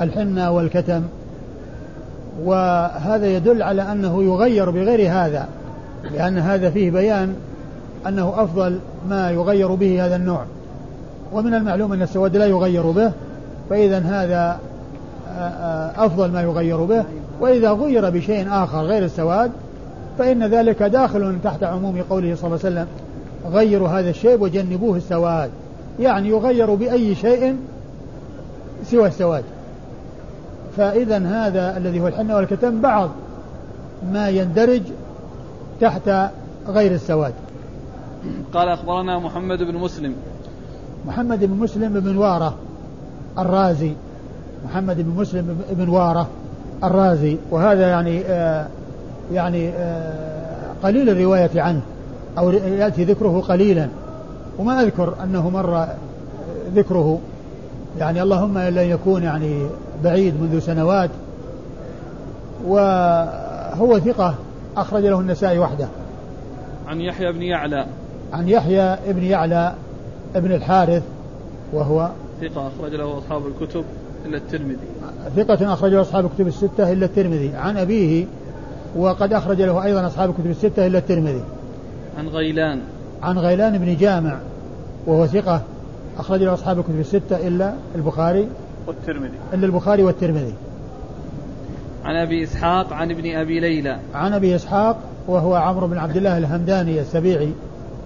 الحناء 0.00 0.52
والكتم. 0.52 1.02
وهذا 2.44 3.26
يدل 3.26 3.62
على 3.62 3.82
أنه 3.82 4.22
يغير 4.22 4.70
بغير 4.70 5.10
هذا. 5.12 5.48
لأن 6.12 6.38
هذا 6.38 6.70
فيه 6.70 6.90
بيان 6.90 7.36
أنه 8.06 8.34
أفضل 8.36 8.78
ما 9.08 9.30
يغير 9.30 9.74
به 9.74 10.06
هذا 10.06 10.16
النوع. 10.16 10.44
ومن 11.34 11.54
المعلوم 11.54 11.92
أن 11.92 12.02
السواد 12.02 12.36
لا 12.36 12.46
يغير 12.46 12.90
به 12.90 13.12
فإذا 13.70 13.98
هذا 13.98 14.58
أفضل 15.96 16.30
ما 16.30 16.42
يغير 16.42 16.84
به. 16.84 17.04
وإذا 17.40 17.72
غير 17.72 18.10
بشيء 18.10 18.46
آخر 18.50 18.82
غير 18.82 19.04
السواد 19.04 19.50
فإن 20.18 20.46
ذلك 20.46 20.82
داخل 20.82 21.38
تحت 21.44 21.64
عموم 21.64 22.02
قوله 22.10 22.34
صلى 22.34 22.46
الله 22.46 22.58
عليه 22.64 22.74
وسلم 22.74 22.86
غيروا 23.52 23.88
هذا 23.88 24.10
الشيء 24.10 24.40
وجنبوه 24.40 24.96
السواد 24.96 25.50
يعني 26.00 26.28
يغير 26.28 26.74
بأي 26.74 27.14
شيء 27.14 27.56
سوى 28.84 29.06
السواد. 29.06 29.44
فإذا 30.76 31.18
هذا 31.18 31.76
الذي 31.76 32.00
هو 32.00 32.08
الحنة 32.08 32.36
والكتم 32.36 32.80
بعض 32.80 33.10
ما 34.12 34.28
يندرج 34.28 34.82
تحت 35.80 36.10
غير 36.68 36.92
السواد. 36.92 37.34
قال 38.52 38.68
أخبرنا 38.68 39.18
محمد 39.18 39.58
بن 39.58 39.74
مسلم 39.74 40.14
محمد 41.06 41.44
بن 41.44 41.56
مسلم 41.56 42.00
بن 42.00 42.16
وارة 42.16 42.54
الرازي. 43.38 43.92
محمد 44.64 44.96
بن 45.00 45.20
مسلم 45.20 45.58
بن 45.70 45.88
وارة 45.88 46.28
الرازي. 46.84 47.36
وهذا 47.50 47.88
يعني 47.88 48.22
آه 48.26 48.66
يعني 49.32 49.68
آه 49.68 50.72
قليل 50.82 51.10
الرواية 51.10 51.50
عنه 51.56 51.80
أو 52.38 52.50
يأتي 52.50 53.04
ذكره 53.04 53.40
قليلا. 53.48 53.88
وما 54.58 54.82
أذكر 54.82 55.14
أنه 55.22 55.50
مر 55.50 55.86
ذكره. 56.74 57.18
يعني 57.98 58.22
اللهم 58.22 58.58
إلا 58.58 58.82
يكون 58.82 59.22
يعني 59.22 59.66
بعيد 60.04 60.42
منذ 60.42 60.58
سنوات. 60.58 61.10
وهو 62.66 63.98
ثقة 63.98 64.34
أخرج 64.76 65.02
له 65.06 65.20
النسائي 65.20 65.58
وحده. 65.58 65.88
عن 66.88 67.00
يحيى 67.00 67.32
بن 67.32 67.42
يعلى. 67.42 67.86
عن 68.32 68.48
يحيى 68.48 68.96
بن 69.06 69.22
يعلى 69.22 69.74
ابن 70.34 70.52
الحارث 70.52 71.02
وهو 71.72 72.10
ثقة 72.40 72.68
أخرج 72.68 72.94
له 72.94 73.18
أصحاب 73.18 73.42
الكتب 73.46 73.84
إلا 74.26 74.36
الترمذي. 74.36 74.76
ثقة 75.36 75.72
أخرج 75.72 75.92
له 75.92 76.00
أصحاب 76.00 76.24
الكتب 76.26 76.46
الستة 76.46 76.92
إلا 76.92 77.06
الترمذي. 77.06 77.52
عن 77.56 77.76
أبيه 77.76 78.26
وقد 78.96 79.32
أخرج 79.32 79.62
له 79.62 79.84
أيضا 79.84 80.06
أصحاب 80.06 80.30
الكتب 80.30 80.46
الستة 80.46 80.86
إلا 80.86 80.98
الترمذي. 80.98 81.42
عن 82.18 82.28
غيلان. 82.28 82.80
عن 83.22 83.38
غيلان 83.38 83.78
بن 83.78 83.96
جامع 83.96 84.38
وهو 85.06 85.26
ثقة 85.26 85.62
أخرج 86.18 86.42
له 86.42 86.54
أصحاب 86.54 86.78
الكتب 86.78 87.00
الستة 87.00 87.48
إلا 87.48 87.74
البخاري 87.94 88.48
والترمذي. 88.86 89.36
إلا 89.52 89.66
البخاري 89.66 90.02
والترمذي. 90.02 90.54
عن 92.04 92.16
أبي 92.16 92.44
إسحاق 92.44 92.92
عن 92.92 93.10
ابن 93.10 93.36
أبي 93.36 93.60
ليلى. 93.60 93.98
عن 94.14 94.32
أبي 94.32 94.56
إسحاق 94.56 94.96
وهو 95.28 95.54
عمرو 95.54 95.86
بن 95.86 95.98
عبد 95.98 96.16
الله 96.16 96.38
الهمداني 96.38 97.00
السبيعي 97.00 97.52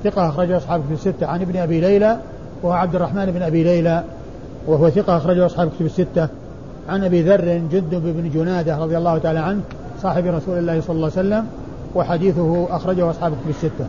ثقة 0.05 0.29
أخرج 0.29 0.51
أصحاب 0.51 0.81
الكتب 0.81 0.93
الستة. 0.93 1.27
عن 1.27 1.41
ابن 1.41 1.57
أبي 1.57 1.81
ليلى 1.81 2.19
وهو 2.63 2.73
عبد 2.73 2.95
الرحمن 2.95 3.27
بن 3.27 3.43
أبي 3.43 3.65
ليلى 3.65 4.05
وهو 4.67 4.91
ثقة 4.91 5.17
أخرجه 5.17 5.47
أصحاب 5.47 5.69
الكتب 5.69 5.87
الستة. 5.87 6.29
عن 6.89 7.05
أبي 7.05 7.23
ذر 7.23 7.59
جندب 7.71 8.03
بن 8.03 8.31
جنادة 8.31 8.79
رضي 8.79 8.99
الله 8.99 9.19
تعالى 9.19 9.39
عنه 9.39 9.61
صاحب 10.03 10.27
رسول 10.27 10.59
الله 10.59 10.81
صلى 10.81 10.97
الله 10.97 11.11
عليه 11.17 11.29
وسلم 11.29 11.47
وحديثه 11.95 12.77
أخرجه 12.77 13.11
أصحاب 13.11 13.33
الكتب 13.33 13.51
الستة. 13.51 13.87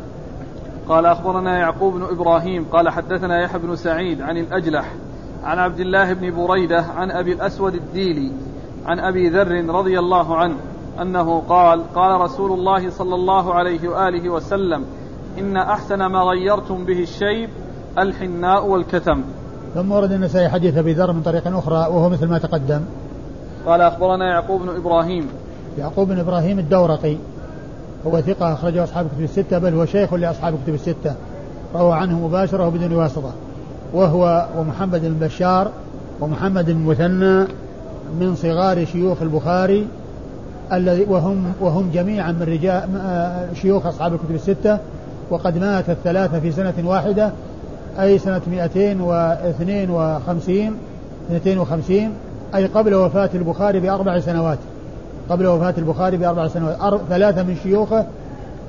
قال 0.90 1.06
أخبرنا 1.06 1.60
يعقوب 1.60 1.94
بن 1.94 2.04
إبراهيم 2.04 2.66
قال 2.72 2.90
حدثنا 2.90 3.44
يحيى 3.44 3.60
بن 3.60 3.76
سعيد 3.76 4.22
عن 4.22 4.38
الأجلح 4.38 4.94
عن 5.44 5.60
عبد 5.60 5.80
الله 5.80 6.14
بن 6.14 6.36
بريدة 6.36 6.82
عن 6.96 7.12
أبي 7.12 7.34
الأسود 7.34 7.74
الديلي 7.74 8.32
عن 8.86 9.00
أبي 9.00 9.30
ذر 9.30 9.66
رضي 9.66 10.00
الله 10.00 10.36
عنه 10.36 10.56
أنه 11.02 11.40
قال 11.50 11.94
قال 11.94 12.22
رسول 12.22 12.52
الله 12.52 12.90
صلى 12.90 13.16
الله 13.16 13.54
عليه 13.54 13.90
وآله 13.90 14.30
وسلم 14.30 14.86
إن 15.38 15.58
أحسن 15.58 16.06
ما 16.06 16.20
غيرتم 16.20 16.86
به 16.86 17.02
الشيب 17.02 17.50
الحناء 17.98 18.66
والكتم. 18.66 19.24
ثم 19.76 19.92
ورد 19.92 20.12
النسائي 20.12 20.50
حديث 20.50 20.78
أبي 20.78 20.94
ذر 20.94 21.14
من 21.14 21.22
طريق 21.22 21.58
أخرى 21.58 21.76
وهو 21.78 22.10
مثل 22.10 22.28
ما 22.28 22.38
تقدم. 22.38 22.82
قال 23.66 23.82
أخبرنا 23.82 24.26
يعقوب 24.26 24.62
بن 24.62 24.70
إبراهيم. 24.70 25.28
يعقوب 25.78 26.08
بن 26.08 26.20
إبراهيم 26.20 26.60
الدورقي. 26.60 27.18
هو 28.08 28.22
ثقة 28.22 28.54
أخرجه 28.54 28.84
أصحاب 28.84 29.06
الكتب 29.06 29.24
الستة 29.24 29.58
بل 29.58 29.74
هو 29.74 29.86
شيخ 29.86 30.14
لأصحاب 30.14 30.54
الكتب 30.54 30.74
الستة. 30.74 31.16
روى 31.76 31.94
عنه 31.94 32.28
مباشرة 32.28 32.68
وبدون 32.68 32.94
واسطة. 32.94 33.32
وهو 33.94 34.48
ومحمد 34.58 35.02
بن 35.02 35.28
بشار 35.28 35.72
ومحمد 36.22 36.66
بن 36.66 36.86
مثنى 36.86 37.48
من 38.20 38.36
صغار 38.36 38.86
شيوخ 38.86 39.22
البخاري 39.22 39.88
الذي 40.74 41.06
وهم 41.10 41.54
وهم 41.62 41.92
جميعا 41.94 42.32
من 42.32 42.42
رجال 42.42 42.90
شيوخ 43.62 43.86
أصحاب 43.86 44.14
الكتب 44.14 44.36
الستة. 44.36 44.80
وقد 45.30 45.58
مات 45.58 45.90
الثلاثة 45.90 46.40
في 46.40 46.52
سنة 46.52 46.74
واحدة 46.84 47.32
أي 48.00 48.20
سنة 48.20 48.42
252 48.48 50.78
250 51.32 52.14
أي 52.56 52.66
قبل 52.66 52.94
وفاة 52.94 53.30
البخاري 53.34 53.80
بأربع 53.80 54.20
سنوات. 54.20 54.58
قبل 55.30 55.48
وفاة 55.48 55.74
البخاري 55.78 56.18
بأربع 56.18 56.48
سنوات. 56.48 57.02
ثلاثة 57.10 57.44
من 57.44 57.58
شيوخه 57.64 58.06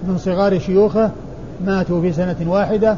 من 0.09 0.19
صغار 0.19 0.59
شيوخه 0.59 1.11
ماتوا 1.65 2.01
في 2.01 2.13
سنة 2.13 2.37
واحدة 2.47 2.97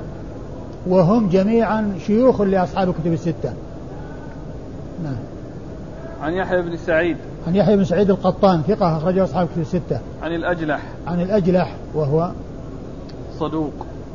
وهم 0.86 1.28
جميعا 1.28 1.94
شيوخ 2.06 2.40
لأصحاب 2.40 2.88
الكتب 2.88 3.12
الستة. 3.12 3.52
نعم. 5.04 5.16
عن 6.22 6.32
يحيى 6.32 6.62
بن 6.62 6.76
سعيد. 6.76 7.16
عن 7.46 7.56
يحيى 7.56 7.76
بن 7.76 7.84
سعيد 7.84 8.10
القطان 8.10 8.62
ثقة 8.62 8.96
أخرجه 8.96 9.24
أصحاب 9.24 9.46
الكتب 9.46 9.60
الستة. 9.60 10.00
عن 10.22 10.34
الأجلح. 10.34 10.80
عن 11.06 11.20
الأجلح 11.20 11.74
وهو 11.94 12.30
صدوق 13.38 13.72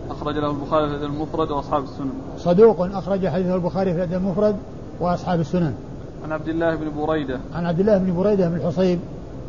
أخرج 0.09 0.37
له 0.37 0.51
البخاري 0.51 0.89
في 0.89 0.95
الأدب 0.95 1.13
المفرد 1.13 1.51
وأصحاب 1.51 1.83
السنن 1.83 2.13
صدوق 2.37 2.81
أخرج 2.81 3.27
حديثه 3.27 3.55
البخاري 3.55 3.93
في 3.93 3.97
الأدب 3.97 4.13
المفرد 4.13 4.55
وأصحاب 4.99 5.39
السنن 5.39 5.73
عن 6.23 6.31
عبد 6.31 6.47
الله 6.47 6.75
بن 6.75 6.91
بريدة 6.97 7.39
عن 7.55 7.65
عبد 7.65 7.79
الله 7.79 7.97
بن 7.97 8.15
بريدة 8.15 8.49
بن 8.49 8.55
الحصيب 8.55 8.99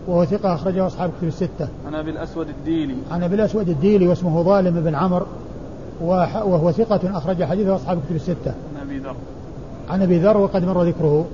وهو 0.08 0.24
ثقة 0.24 0.54
أخرجه 0.54 0.86
أصحاب 0.86 1.10
الكتب 1.10 1.28
الستة. 1.28 1.68
عن 1.86 1.94
أبي 1.94 2.10
الأسود 2.10 2.48
الديلي. 2.48 2.96
عن 3.10 3.22
أبي 3.22 3.34
الأسود 3.34 3.68
الديلي 3.68 4.08
واسمه 4.08 4.42
ظالم 4.42 4.80
بن 4.80 4.94
عمرو 4.94 5.26
وهو 6.00 6.72
ثقة 6.72 7.18
أخرج 7.18 7.44
حديثه 7.44 7.76
أصحاب 7.76 7.98
الكتب 7.98 8.16
الستة. 8.16 8.54
عن 8.76 8.86
أبي 8.86 8.98
ذر. 8.98 9.14
عن 9.90 10.02
أبي 10.02 10.18
ذر 10.18 10.36
وقد 10.36 10.64
مر 10.64 10.82
ذكره. 10.82 11.26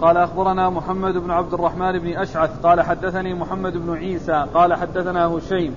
قال 0.00 0.16
أخبرنا 0.16 0.70
محمد 0.70 1.14
بن 1.14 1.30
عبد 1.30 1.54
الرحمن 1.54 1.98
بن 1.98 2.16
أشعث 2.16 2.50
قال 2.62 2.80
حدثني 2.80 3.34
محمد 3.34 3.72
بن 3.76 3.96
عيسى 3.96 4.46
قال 4.54 4.74
حدثنا 4.74 5.26
هشيم 5.26 5.74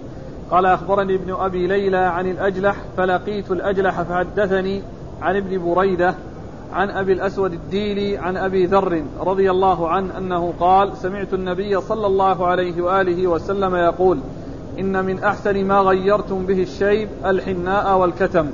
قال 0.51 0.65
أخبرني 0.65 1.15
ابن 1.15 1.33
أبي 1.33 1.67
ليلى 1.67 1.97
عن 1.97 2.27
الأجلح 2.27 2.75
فلقيت 2.97 3.51
الأجلح 3.51 4.01
فحدثني 4.01 4.81
عن 5.21 5.35
ابن 5.35 5.73
بريدة 5.73 6.15
عن 6.73 6.89
أبي 6.89 7.13
الأسود 7.13 7.53
الديلي 7.53 8.17
عن 8.17 8.37
أبي 8.37 8.65
ذر 8.65 9.03
رضي 9.19 9.51
الله 9.51 9.89
عنه 9.89 10.17
أنه 10.17 10.53
قال 10.59 10.97
سمعت 10.97 11.33
النبي 11.33 11.81
صلى 11.81 12.07
الله 12.07 12.47
عليه 12.47 12.81
وآله 12.81 13.27
وسلم 13.27 13.75
يقول 13.75 14.19
إن 14.79 15.05
من 15.05 15.23
أحسن 15.23 15.65
ما 15.65 15.79
غيرتم 15.79 16.45
به 16.45 16.61
الشيب 16.61 17.09
الحناء 17.25 17.97
والكتم. 17.97 18.47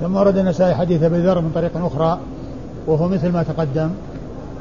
ثم 0.00 0.16
ورد 0.16 0.36
النسائي 0.36 0.74
حديث 0.74 1.02
أبي 1.02 1.18
ذر 1.18 1.40
من 1.40 1.50
طريق 1.54 1.70
أخرى 1.76 2.18
وهو 2.86 3.08
مثل 3.08 3.32
ما 3.32 3.42
تقدم. 3.42 3.90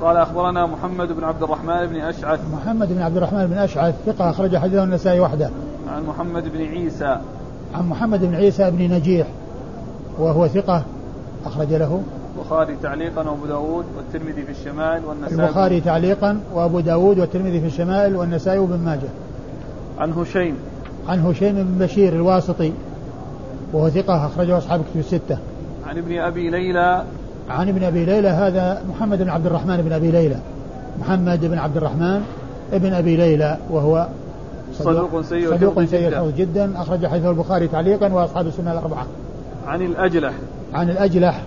قال 0.02 0.18
أخبرنا 0.18 0.66
محمد 0.66 1.12
بن 1.12 1.24
عبد 1.24 1.44
الرحمن 1.44 1.86
بن 1.86 1.96
أشعث. 1.96 2.40
محمد 2.54 2.94
بن 2.94 3.02
عبد 3.02 3.18
الرحمن 3.18 3.48
بن 3.48 3.58
أشعث 3.58 3.96
ثقة 4.06 4.30
أخرج 4.30 4.58
حديثه 4.58 4.84
النسائي 4.84 5.20
وحده. 5.20 5.50
عن 5.92 6.04
محمد 6.04 6.44
بن 6.54 6.62
عيسى. 6.62 7.18
عن 7.74 7.90
محمد 7.90 8.26
بن 8.26 8.36
عيسى 8.36 8.72
بن 8.72 8.94
نجيح 8.94 9.28
وهو 10.20 10.48
ثقة 10.48 10.84
أخرج 11.46 11.74
له. 11.74 12.02
البخاري 12.38 12.76
تعليقا 12.84 13.30
وأبو 13.30 13.46
داود 13.46 13.86
والترمذي 13.98 14.42
في 14.42 14.52
الشمائل 14.52 15.06
والنسائي 15.06 15.46
البخاري 15.46 15.82
تعليقا 15.82 16.40
وأبو 16.54 16.80
داود 16.80 17.20
والترمذي 17.20 17.60
في 17.60 17.68
الشمائل 17.68 18.16
والنسائي 18.16 18.60
وابن 18.60 18.80
ماجه. 18.80 19.10
عن 20.00 20.12
هشيم. 20.12 20.56
عن 21.08 21.20
هشيم 21.20 21.56
بن 21.56 21.86
بشير 21.86 22.14
الواسطي 22.14 22.74
وهو 23.74 23.90
ثقة 23.90 24.26
أخرجه 24.26 24.58
أصحاب 24.58 24.80
الكتب 24.80 25.00
الستة. 25.00 25.38
عن 25.86 25.98
ابن 25.98 26.18
أبي 26.18 26.50
ليلى. 26.50 27.04
عن 27.50 27.70
ابن 27.70 27.84
أبي 27.84 28.06
ليلى 28.06 28.30
هذا 28.30 28.84
محمد 28.90 29.18
بن 29.18 29.30
عبد 29.30 29.46
الرحمن 29.46 29.78
بن 29.82 29.92
أبي 29.92 30.12
ليلى. 30.12 30.38
محمد 31.00 31.46
بن 31.46 31.58
عبد 31.58 31.78
الرحمن 31.78 32.22
ابن 32.74 32.94
أبي 32.94 33.18
ليلى 33.18 33.58
وهو 33.70 34.08
صدوق 34.82 35.22
سيء 35.22 35.50
صدوق 35.50 35.84
سيء 35.84 36.08
الحفظ 36.08 36.36
جدا. 36.38 36.82
أخرج 36.82 37.08
حديثه 37.08 37.30
البخاري 37.30 37.68
تعليقا 37.68 38.14
وأصحاب 38.14 38.48
السنة 38.48 38.72
الأربعة. 38.72 39.06
عن 39.68 39.82
الأجلح 39.82 40.34
عن 40.74 40.90
الأجلح 40.90 41.44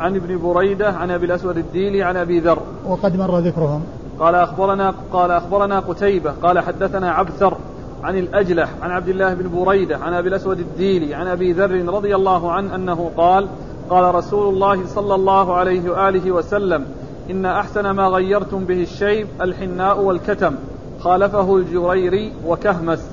عن 0.00 0.16
ابن 0.16 0.38
بريدة 0.38 0.88
عن 0.88 1.10
أبي 1.10 1.26
الأسود 1.26 1.56
الديلي 1.56 2.02
عن 2.02 2.16
أبي 2.16 2.40
ذر. 2.40 2.58
وقد 2.86 3.16
مر 3.16 3.38
ذكرهم. 3.38 3.82
قال 4.18 4.34
أخبرنا 4.34 4.94
قال 5.12 5.30
أخبرنا 5.30 5.80
قتيبة 5.80 6.30
قال 6.42 6.58
حدثنا 6.58 7.10
عبثر 7.10 7.56
عن 8.02 8.18
الأجلح 8.18 8.68
عن 8.82 8.90
عبد 8.90 9.08
الله 9.08 9.34
بن 9.34 9.64
بريدة 9.64 9.98
عن 9.98 10.12
أبي 10.12 10.28
الأسود 10.28 10.58
الديلي 10.58 11.14
عن 11.14 11.26
أبي 11.26 11.52
ذر 11.52 11.94
رضي 11.94 12.14
الله 12.14 12.52
عنه 12.52 12.74
أنه 12.74 13.10
قال 13.16 13.46
قال 13.90 14.14
رسول 14.14 14.54
الله 14.54 14.86
صلى 14.86 15.14
الله 15.14 15.54
عليه 15.54 15.90
وآله 15.90 16.32
وسلم 16.32 16.84
إن 17.30 17.46
أحسن 17.46 17.90
ما 17.90 18.06
غيرتم 18.08 18.64
به 18.64 18.82
الشيب 18.82 19.26
الحناء 19.40 20.00
والكتم. 20.00 20.54
خالفه 21.00 21.56
الجريري 21.56 22.32
وكهمس 22.46 23.04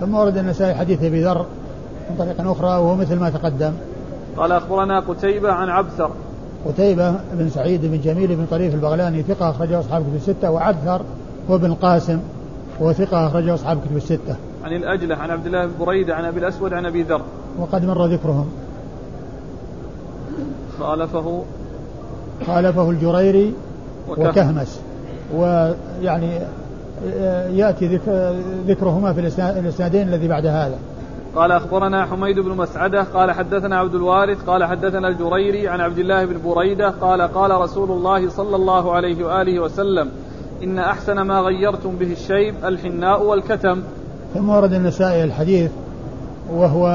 ثم 0.00 0.14
ورد 0.14 0.36
النسائي 0.36 0.74
حديث 0.74 1.02
أبي 1.02 1.24
ذر 1.24 1.46
من 2.10 2.16
طريق 2.18 2.50
أخرى 2.50 2.68
وهو 2.68 2.94
مثل 2.94 3.18
ما 3.18 3.30
تقدم 3.30 3.72
قال 4.36 4.52
أخبرنا 4.52 5.00
قتيبة 5.00 5.52
عن 5.52 5.68
عبثر 5.68 6.10
قتيبة 6.66 7.14
بن 7.32 7.48
سعيد 7.48 7.86
بن 7.86 8.00
جميل 8.00 8.36
بن 8.36 8.46
طريف 8.50 8.74
البغلاني 8.74 9.22
ثقة 9.22 9.50
أخرجه 9.50 9.80
أصحاب 9.80 10.02
كتب 10.02 10.14
الستة 10.14 10.50
وعبثر 10.50 11.02
هو 11.50 11.54
ابن 11.54 11.66
القاسم 11.66 12.20
وهو 12.80 12.92
ثقة 12.92 13.26
أخرجه 13.26 13.54
أصحاب 13.54 13.80
كتب 13.80 13.96
الستة. 13.96 14.36
عن 14.64 14.72
الأجلح 14.72 15.20
عن 15.20 15.30
عبد 15.30 15.46
الله 15.46 15.66
بن 15.66 15.72
بريدة 15.80 16.14
عن 16.14 16.24
أبي 16.24 16.38
الأسود 16.40 16.72
عن 16.72 16.86
أبي 16.86 17.02
ذر. 17.02 17.20
وقد 17.58 17.84
مر 17.84 18.06
ذكرهم. 18.06 18.48
خالفه 20.78 21.42
خالفه 22.46 22.90
الجريري 22.90 23.54
وكهمس 24.08 24.80
ويعني 25.34 26.40
يأتي 27.50 28.00
ذكرهما 28.66 29.12
في 29.12 29.20
الإسنادين 29.58 30.08
الذي 30.08 30.28
بعد 30.28 30.46
هذا. 30.46 30.78
قال 31.36 31.52
أخبرنا 31.52 32.06
حميد 32.06 32.38
بن 32.38 32.50
مسعدة 32.50 33.02
قال 33.02 33.30
حدثنا 33.30 33.78
عبد 33.78 33.94
الوارث 33.94 34.42
قال 34.42 34.64
حدثنا 34.64 35.08
الجريري 35.08 35.68
عن 35.68 35.80
عبد 35.80 35.98
الله 35.98 36.24
بن 36.24 36.36
بريدة 36.44 36.90
قال 36.90 37.22
قال 37.22 37.50
رسول 37.50 37.90
الله 37.90 38.30
صلى 38.30 38.56
الله 38.56 38.92
عليه 38.92 39.24
وآله 39.24 39.60
وسلم 39.60 40.10
إن 40.62 40.78
أحسن 40.78 41.20
ما 41.20 41.40
غيرتم 41.40 41.96
به 41.96 42.12
الشيب 42.12 42.54
الحناء 42.64 43.22
والكتم. 43.22 43.82
ثم 44.34 44.50
ورد 44.50 44.72
النسائي 44.72 45.24
الحديث 45.24 45.70
وهو 46.52 46.86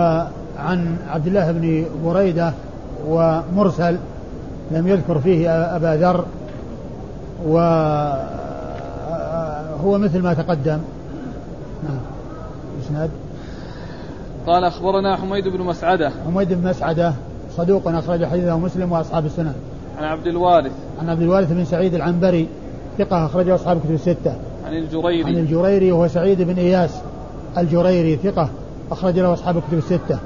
عن 0.59 0.97
عبد 1.09 1.27
الله 1.27 1.51
بن 1.51 1.85
بريدة 2.05 2.53
ومرسل 3.07 3.97
لم 4.71 4.87
يذكر 4.87 5.19
فيه 5.19 5.49
أبا 5.75 5.95
ذر 5.95 6.25
وهو 9.83 9.97
مثل 9.97 10.21
ما 10.21 10.33
تقدم. 10.33 10.79
نعم. 11.83 11.99
إسناد. 12.85 13.09
قال 14.47 14.63
أخبرنا 14.63 15.15
حميد 15.15 15.47
بن 15.47 15.61
مسعدة. 15.61 16.11
حميد 16.25 16.53
بن 16.53 16.69
مسعدة 16.69 17.13
صدوق 17.57 17.87
أخرج 17.87 18.25
حديثه 18.25 18.57
مسلم 18.57 18.91
وأصحاب 18.91 19.25
السنن. 19.25 19.53
عن 19.97 20.03
عبد 20.03 20.27
الوارث. 20.27 20.71
عن 20.99 21.09
عبد 21.09 21.21
الوارث 21.21 21.51
بن 21.51 21.65
سعيد 21.65 21.93
العنبري 21.93 22.47
ثقة 22.97 23.25
أخرجه 23.25 23.55
أصحاب 23.55 23.79
كتب 23.79 23.91
الستة. 23.91 24.35
عن 24.65 24.73
الجريري. 24.73 25.23
عن 25.23 25.35
الجريري 25.35 25.91
وهو 25.91 26.07
سعيد 26.07 26.41
بن 26.41 26.55
إياس 26.55 27.01
الجريري 27.57 28.15
ثقة 28.15 28.49
أخرج 28.91 29.19
له 29.19 29.33
أصحاب 29.33 29.61
كتب 29.67 29.77
الستة. 29.77 30.19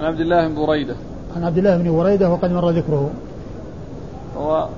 عن 0.00 0.04
عبد 0.04 0.20
الله 0.20 0.48
بن 0.48 0.66
بريدة. 0.66 0.96
عن 1.36 1.44
عبد 1.44 1.58
الله 1.58 1.76
بن 1.76 1.96
بريدة 1.96 2.30
وقد 2.30 2.52
مر 2.52 2.70
ذكره. 2.70 3.10
هو 4.36 4.68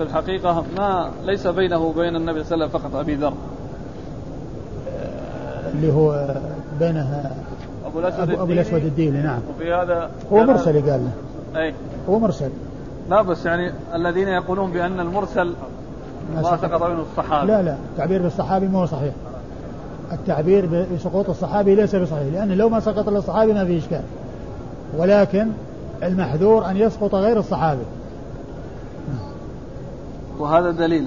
في 0.00 0.06
الحقيقة 0.06 0.64
ما 0.76 1.10
ليس 1.24 1.46
بينه 1.46 1.78
وبين 1.78 2.16
النبي 2.16 2.44
صلى 2.44 2.54
الله 2.54 2.66
عليه 2.66 2.74
وسلم 2.74 2.90
فقط 2.90 3.00
أبي 3.00 3.14
ذر. 3.14 3.32
اللي 5.74 5.92
هو 5.92 6.34
بينها 6.78 7.30
أبو 7.86 7.98
الأسود 8.00 8.30
أبو, 8.30 8.52
الأسود 8.52 8.84
الديلي 8.84 9.18
نعم. 9.18 9.38
وفي 9.56 9.72
هذا 9.72 10.10
هو 10.32 10.44
مرسل 10.44 10.90
قال 10.90 11.04
له. 11.04 11.12
أي. 11.60 11.74
هو 12.08 12.18
مرسل. 12.18 12.50
لا 13.10 13.22
بس 13.22 13.46
يعني 13.46 13.72
الذين 13.94 14.28
يقولون 14.28 14.72
بأن 14.72 15.00
المرسل 15.00 15.54
ما 16.34 16.42
سقط. 16.42 16.82
منه 16.82 17.04
الصحابي 17.12 17.52
لا 17.52 17.62
لا. 17.62 17.76
التعبير 17.92 18.22
بالصحابي 18.22 18.68
ما 18.68 18.78
هو 18.78 18.86
صحيح. 18.86 19.14
التعبير 20.12 20.86
بسقوط 20.94 21.30
الصحابي 21.30 21.74
ليس 21.74 21.96
بصحيح 21.96 22.32
لأن 22.32 22.52
لو 22.52 22.68
ما 22.68 22.80
سقط 22.80 23.08
الصحابي 23.08 23.52
ما 23.52 23.64
في 23.64 23.78
إشكال. 23.78 24.02
ولكن 24.98 25.48
المحذور 26.02 26.66
أن 26.70 26.76
يسقط 26.76 27.14
غير 27.14 27.38
الصحابي. 27.38 27.82
وهذا 30.40 30.70
دليل. 30.70 31.06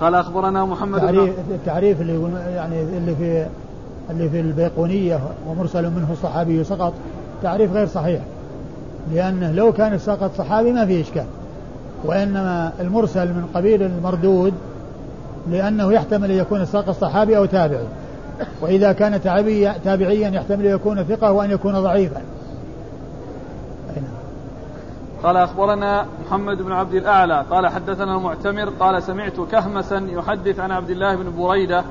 قال 0.00 0.14
أخبرنا 0.14 0.64
محمد 0.64 1.04
التعريف, 1.04 1.34
التعريف 1.50 2.00
اللي 2.00 2.30
يعني 2.54 2.82
اللي 2.82 3.16
في 3.16 3.46
اللي 4.10 4.28
في 4.28 4.40
البيقونية 4.40 5.20
ومرسل 5.48 5.90
منه 5.90 6.08
الصحابي 6.12 6.64
سقط 6.64 6.92
تعريف 7.42 7.72
غير 7.72 7.86
صحيح. 7.86 8.20
لأنه 9.14 9.52
لو 9.52 9.72
كان 9.72 9.98
سقط 9.98 10.30
صحابي 10.38 10.72
ما 10.72 10.86
في 10.86 11.00
إشكال. 11.00 11.24
وإنما 12.04 12.72
المرسل 12.80 13.28
من 13.28 13.48
قبيل 13.54 13.82
المردود 13.82 14.52
لأنه 15.50 15.92
يحتمل 15.92 16.30
أن 16.30 16.36
يكون 16.36 16.60
الساقط 16.60 16.90
صحابي 17.00 17.36
أو 17.36 17.44
تابعي. 17.44 17.86
وإذا 18.60 18.92
كان 18.92 19.22
تابعيا 19.84 20.28
يحتمل 20.28 20.66
أن 20.66 20.74
يكون 20.74 21.04
ثقة 21.04 21.32
وأن 21.32 21.50
يكون 21.50 21.72
ضعيفا. 21.72 22.20
قال 25.22 25.36
أخبرنا 25.36 26.06
محمد 26.26 26.62
بن 26.62 26.72
عبد 26.72 26.94
الأعلى 26.94 27.44
قال 27.50 27.66
حدثنا 27.66 28.16
المعتمر 28.16 28.68
قال 28.80 29.02
سمعت 29.02 29.40
كهمسا 29.40 30.06
يحدث 30.10 30.60
عن 30.60 30.70
عبد 30.70 30.90
الله 30.90 31.16
بن 31.16 31.32
بريدة 31.38 31.84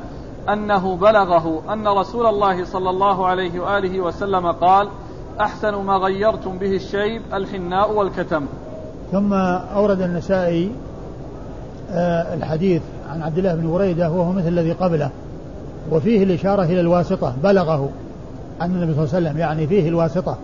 أنه 0.49 0.95
بلغه 0.95 1.61
أن 1.73 1.87
رسول 1.87 2.25
الله 2.25 2.65
صلى 2.65 2.89
الله 2.89 3.27
عليه 3.27 3.59
وآله 3.59 3.99
وسلم 3.99 4.51
قال 4.51 4.87
أحسن 5.39 5.75
ما 5.75 5.93
غيرتم 5.93 6.57
به 6.57 6.75
الشيب 6.75 7.21
الحناء 7.33 7.93
والكتم. 7.93 8.45
ثم 9.11 9.33
أورد 9.33 10.01
النسائي 10.01 10.71
آه، 11.91 12.33
الحديث 12.33 12.81
عن 13.09 13.21
عبد 13.21 13.37
الله 13.37 13.55
بن 13.55 13.71
بريدة 13.71 14.11
وهو 14.11 14.31
مثل 14.31 14.47
الذي 14.47 14.71
قبله 14.71 15.09
وفيه 15.91 16.23
الإشارة 16.23 16.63
إلى 16.63 16.79
الواسطة 16.81 17.33
بلغه 17.43 17.89
عن 18.61 18.71
النبي 18.71 18.93
صلى 18.93 19.03
الله 19.03 19.15
عليه 19.15 19.27
وسلم 19.27 19.37
يعني 19.37 19.67
فيه 19.67 19.89
الواسطة. 19.89 20.37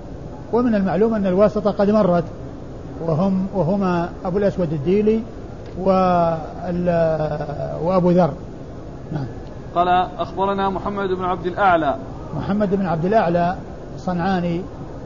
ومن 0.53 0.75
المعلوم 0.75 1.13
أن 1.13 1.25
الواسطة 1.25 1.71
قد 1.71 1.89
مرت. 1.89 2.23
وهم 3.05 3.47
وهما 3.53 4.09
أبو 4.25 4.37
الأسود 4.37 4.73
الديلي 4.73 5.21
وأبو 7.83 8.11
ذر. 8.11 8.31
نعم. 9.11 9.25
قال 9.75 9.87
أخبرنا 10.17 10.69
محمد 10.69 11.09
بن 11.09 11.23
عبد 11.23 11.45
الأعلى. 11.45 11.95
محمد 12.37 12.75
بن 12.75 12.85
عبد 12.85 13.05
الأعلى 13.05 13.55
صنعاني 13.97 14.61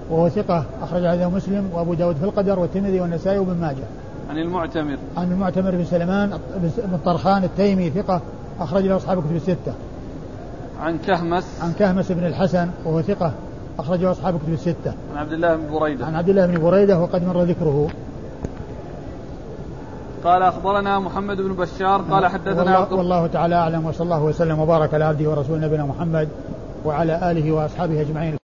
وهو 0.10 0.30
ثقة 0.30 0.64
أخرج 0.84 1.06
هذا 1.06 1.28
مسلم 1.28 1.70
وأبو 1.74 1.94
داود 1.94 2.16
في 2.16 2.24
القدر 2.24 2.60
والترمذي 2.60 3.02
والنسائي 3.02 3.40
وابن 3.40 3.62
ماجه. 3.62 3.84
عن 4.30 4.38
المعتمر. 4.38 4.98
عن 5.18 5.32
المعتمر 5.32 5.72
بن 5.72 5.86
سلمان 5.86 6.40
بن 6.78 6.98
طرخان 7.06 7.44
التيمي 7.44 7.90
ثقة 7.90 8.22
أخرج 8.60 8.84
له 8.84 8.96
أصحاب 8.96 9.20
كتب 9.20 9.36
الستة. 9.36 9.74
عن 10.82 10.98
كهمس. 10.98 11.62
عن 11.62 11.74
كهمس 11.80 12.12
بن 12.12 12.26
الحسن 12.26 12.70
وهو 12.86 13.02
ثقة 13.02 13.32
أخرجه 13.80 14.12
أصحاب 14.12 14.40
كتب 14.40 14.54
الستة. 14.54 14.94
عن 15.14 15.18
عبد 15.18 15.34
الله 15.34 15.56
بن 15.56 15.80
بريدة. 15.80 16.06
عن 16.06 16.16
عبد 16.16 16.30
الله 16.30 16.46
بن 16.46 16.62
بريدة 16.62 17.00
وقد 17.00 17.24
مر 17.24 17.44
ذكره. 17.44 17.88
قال 20.24 20.42
أخبرنا 20.42 21.00
محمد 21.00 21.38
بن 21.38 21.54
بشار 21.54 22.02
قال 22.02 22.28
حدثنا 22.28 22.80
والله, 22.80 22.94
والله 22.94 23.28
تعالى 23.28 23.56
أعلم 23.56 23.86
وصلى 23.86 24.06
الله 24.06 24.24
وسلم 24.24 24.60
وبارك 24.60 24.94
على 24.94 25.04
عبده 25.04 25.30
ورسول 25.30 25.60
نبينا 25.60 25.86
محمد 25.86 26.30
وعلى 26.86 27.32
آله 27.32 27.52
وأصحابه 27.52 28.02
أجمعين 28.02 28.41